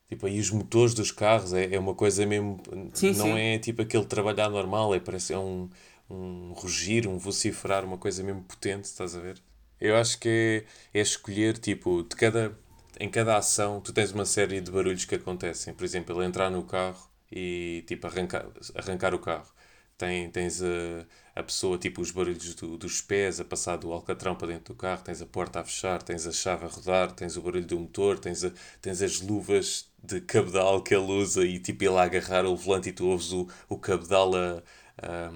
tipo, 0.08 0.26
aí 0.26 0.38
os 0.38 0.50
motores 0.50 0.94
dos 0.94 1.10
carros 1.10 1.52
é, 1.52 1.74
é 1.74 1.78
uma 1.78 1.94
coisa 1.94 2.24
mesmo. 2.26 2.60
Sim, 2.94 3.12
não 3.14 3.26
sim. 3.26 3.38
é 3.38 3.58
tipo 3.58 3.82
aquele 3.82 4.04
trabalhar 4.04 4.48
normal, 4.50 4.94
é, 4.94 5.00
parece 5.00 5.32
é 5.32 5.38
um, 5.38 5.68
um 6.10 6.52
rugir, 6.52 7.06
um 7.06 7.18
vociferar, 7.18 7.84
uma 7.84 7.98
coisa 7.98 8.22
mesmo 8.22 8.42
potente, 8.42 8.84
estás 8.84 9.14
a 9.16 9.20
ver? 9.20 9.42
Eu 9.80 9.96
acho 9.96 10.18
que 10.18 10.64
é, 10.92 10.98
é 10.98 11.02
escolher, 11.02 11.58
tipo, 11.58 12.02
de 12.02 12.16
cada 12.16 12.56
em 12.98 13.10
cada 13.10 13.36
ação 13.36 13.80
tu 13.80 13.92
tens 13.92 14.12
uma 14.12 14.24
série 14.24 14.60
de 14.60 14.70
barulhos 14.70 15.04
que 15.04 15.14
acontecem. 15.14 15.74
Por 15.74 15.84
exemplo, 15.84 16.16
ele 16.16 16.26
entrar 16.26 16.50
no 16.50 16.62
carro 16.64 17.08
e 17.30 17.84
tipo 17.86 18.06
arrancar, 18.06 18.46
arrancar 18.74 19.14
o 19.14 19.18
carro. 19.18 19.54
Tem, 19.98 20.30
tens 20.30 20.62
a, 20.62 21.06
a 21.34 21.42
pessoa, 21.42 21.78
tipo 21.78 22.00
os 22.02 22.10
barulhos 22.10 22.54
do, 22.54 22.76
dos 22.76 23.00
pés 23.00 23.40
a 23.40 23.44
passar 23.44 23.76
do 23.76 23.92
alcatrão 23.92 24.34
para 24.34 24.48
dentro 24.48 24.74
do 24.74 24.78
carro, 24.78 25.02
tens 25.02 25.22
a 25.22 25.26
porta 25.26 25.60
a 25.60 25.64
fechar, 25.64 26.02
tens 26.02 26.26
a 26.26 26.32
chave 26.32 26.66
a 26.66 26.68
rodar, 26.68 27.12
tens 27.12 27.36
o 27.36 27.42
barulho 27.42 27.66
do 27.66 27.78
motor, 27.78 28.18
tens, 28.18 28.44
a, 28.44 28.52
tens 28.80 29.00
as 29.02 29.20
luvas 29.20 29.90
de 30.06 30.20
cabedal 30.20 30.82
que 30.82 30.94
ele 30.94 31.12
usa 31.12 31.44
e 31.44 31.58
tipo 31.58 31.84
ele 31.84 31.96
a 31.96 32.02
agarrar 32.02 32.44
o 32.46 32.56
volante 32.56 32.88
e 32.90 32.92
tu 32.92 33.06
ouves 33.06 33.32
o, 33.32 33.48
o 33.68 33.78
cabedal 33.78 34.34
a, 34.34 34.62
a, 34.98 35.30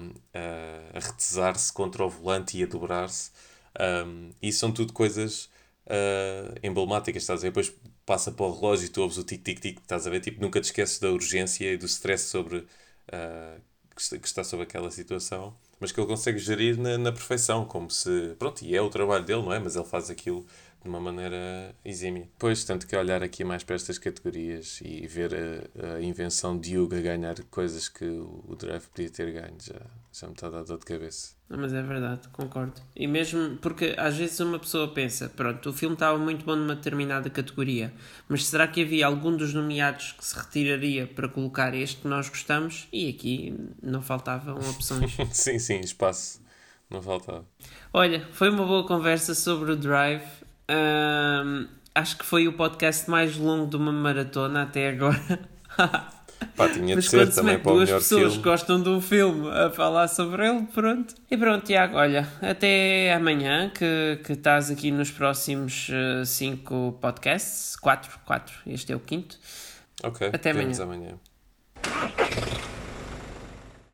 a, 0.95 0.99
retesar-se 0.99 1.71
contra 1.73 2.05
o 2.05 2.09
volante 2.09 2.57
e 2.57 2.63
a 2.63 2.65
dobrar-se. 2.65 3.31
Um, 3.79 4.31
e 4.41 4.51
são 4.51 4.71
tudo 4.71 4.93
coisas 4.93 5.49
uh, 5.87 6.57
emblemáticas, 6.63 7.23
estás 7.23 7.39
a 7.39 7.43
ver? 7.43 7.49
Depois 7.49 7.73
passa 8.05 8.31
para 8.31 8.45
o 8.45 8.53
relógio 8.53 8.85
e 8.87 8.89
tu 8.89 9.01
ouves 9.01 9.17
o 9.17 9.23
tic-tic-tic, 9.23 9.79
estás 9.79 10.07
a 10.07 10.09
ver? 10.09 10.19
Tipo, 10.21 10.41
nunca 10.41 10.59
te 10.59 10.65
esqueces 10.65 10.99
da 10.99 11.11
urgência 11.11 11.71
e 11.73 11.77
do 11.77 11.85
stress 11.85 12.25
sobre, 12.25 12.57
uh, 12.57 13.61
que 13.95 14.27
está 14.27 14.43
sobre 14.43 14.63
aquela 14.63 14.91
situação, 14.91 15.55
mas 15.79 15.91
que 15.91 15.99
ele 15.99 16.07
consegue 16.07 16.37
gerir 16.39 16.77
na, 16.77 16.97
na 16.97 17.11
perfeição, 17.11 17.65
como 17.65 17.89
se. 17.89 18.35
Pronto, 18.37 18.63
e 18.63 18.75
é 18.75 18.81
o 18.81 18.89
trabalho 18.89 19.25
dele, 19.25 19.41
não 19.41 19.53
é? 19.53 19.59
Mas 19.59 19.75
ele 19.75 19.85
faz 19.85 20.09
aquilo 20.09 20.45
de 20.81 20.89
uma 20.89 20.99
maneira 20.99 21.75
exímia. 21.85 22.27
Pois, 22.39 22.63
tanto 22.63 22.87
que 22.87 22.95
olhar 22.95 23.21
aqui 23.21 23.43
mais 23.43 23.63
para 23.63 23.75
estas 23.75 23.97
categorias 23.97 24.79
e 24.83 25.05
ver 25.05 25.31
a, 25.33 25.95
a 25.95 26.01
invenção 26.01 26.57
de 26.57 26.73
Yuga 26.73 26.99
ganhar 27.01 27.35
coisas 27.51 27.87
que 27.87 28.05
o 28.05 28.55
Drive 28.57 28.87
podia 28.87 29.09
ter 29.09 29.31
ganho 29.31 29.57
já, 29.61 29.79
já 30.11 30.27
me 30.27 30.33
está 30.33 30.47
a 30.47 30.49
dar 30.49 30.63
dor 30.63 30.79
de 30.79 30.85
cabeça. 30.85 31.35
Mas 31.47 31.73
é 31.73 31.81
verdade, 31.81 32.27
concordo. 32.29 32.73
E 32.95 33.05
mesmo 33.05 33.57
porque 33.57 33.93
às 33.97 34.15
vezes 34.15 34.39
uma 34.39 34.57
pessoa 34.57 34.87
pensa, 34.87 35.29
pronto, 35.29 35.69
o 35.69 35.73
filme 35.73 35.93
estava 35.93 36.17
muito 36.17 36.45
bom 36.45 36.55
numa 36.55 36.75
determinada 36.75 37.29
categoria, 37.29 37.93
mas 38.27 38.45
será 38.45 38.67
que 38.67 38.81
havia 38.81 39.05
algum 39.05 39.35
dos 39.35 39.53
nomeados 39.53 40.13
que 40.13 40.25
se 40.25 40.37
retiraria 40.37 41.05
para 41.05 41.27
colocar 41.27 41.75
este 41.75 42.01
que 42.01 42.07
nós 42.07 42.29
gostamos? 42.29 42.87
E 42.91 43.09
aqui 43.09 43.53
não 43.83 44.01
faltavam 44.01 44.55
opções. 44.55 45.15
sim, 45.31 45.59
sim, 45.59 45.79
espaço. 45.81 46.41
Não 46.89 47.01
faltava. 47.01 47.45
Olha, 47.93 48.27
foi 48.33 48.49
uma 48.49 48.65
boa 48.65 48.85
conversa 48.85 49.33
sobre 49.33 49.71
o 49.71 49.75
Drive. 49.77 50.23
Um, 50.71 51.67
acho 51.93 52.17
que 52.17 52.25
foi 52.25 52.47
o 52.47 52.53
podcast 52.53 53.09
mais 53.09 53.35
longo 53.35 53.67
de 53.69 53.75
uma 53.75 53.91
maratona 53.91 54.63
até 54.63 54.89
agora. 54.89 55.39
Pá, 56.55 56.67
tinha 56.69 56.95
de 56.95 57.01
ser 57.03 57.31
também 57.33 57.59
para 57.59 57.71
o 57.71 57.75
duas 57.75 57.89
pessoas 57.89 58.33
filme. 58.33 58.43
gostam 58.43 58.81
de 58.81 58.89
um 58.89 58.99
filme 58.99 59.47
a 59.49 59.69
falar 59.69 60.07
sobre 60.07 60.47
ele, 60.47 60.63
pronto. 60.73 61.13
E 61.29 61.37
pronto, 61.37 61.65
Tiago, 61.65 61.97
olha, 61.97 62.27
até 62.41 63.13
amanhã 63.13 63.69
que, 63.69 64.19
que 64.23 64.33
estás 64.33 64.71
aqui 64.71 64.91
nos 64.91 65.11
próximos 65.11 65.89
5 66.25 66.73
uh, 66.73 66.91
podcasts. 66.93 67.75
4, 67.75 68.19
4, 68.25 68.55
este 68.67 68.91
é 68.91 68.95
o 68.95 68.99
quinto. 68.99 69.37
Ok, 70.03 70.29
até 70.33 70.51
amanhã. 70.51 70.83
amanhã. 70.83 72.60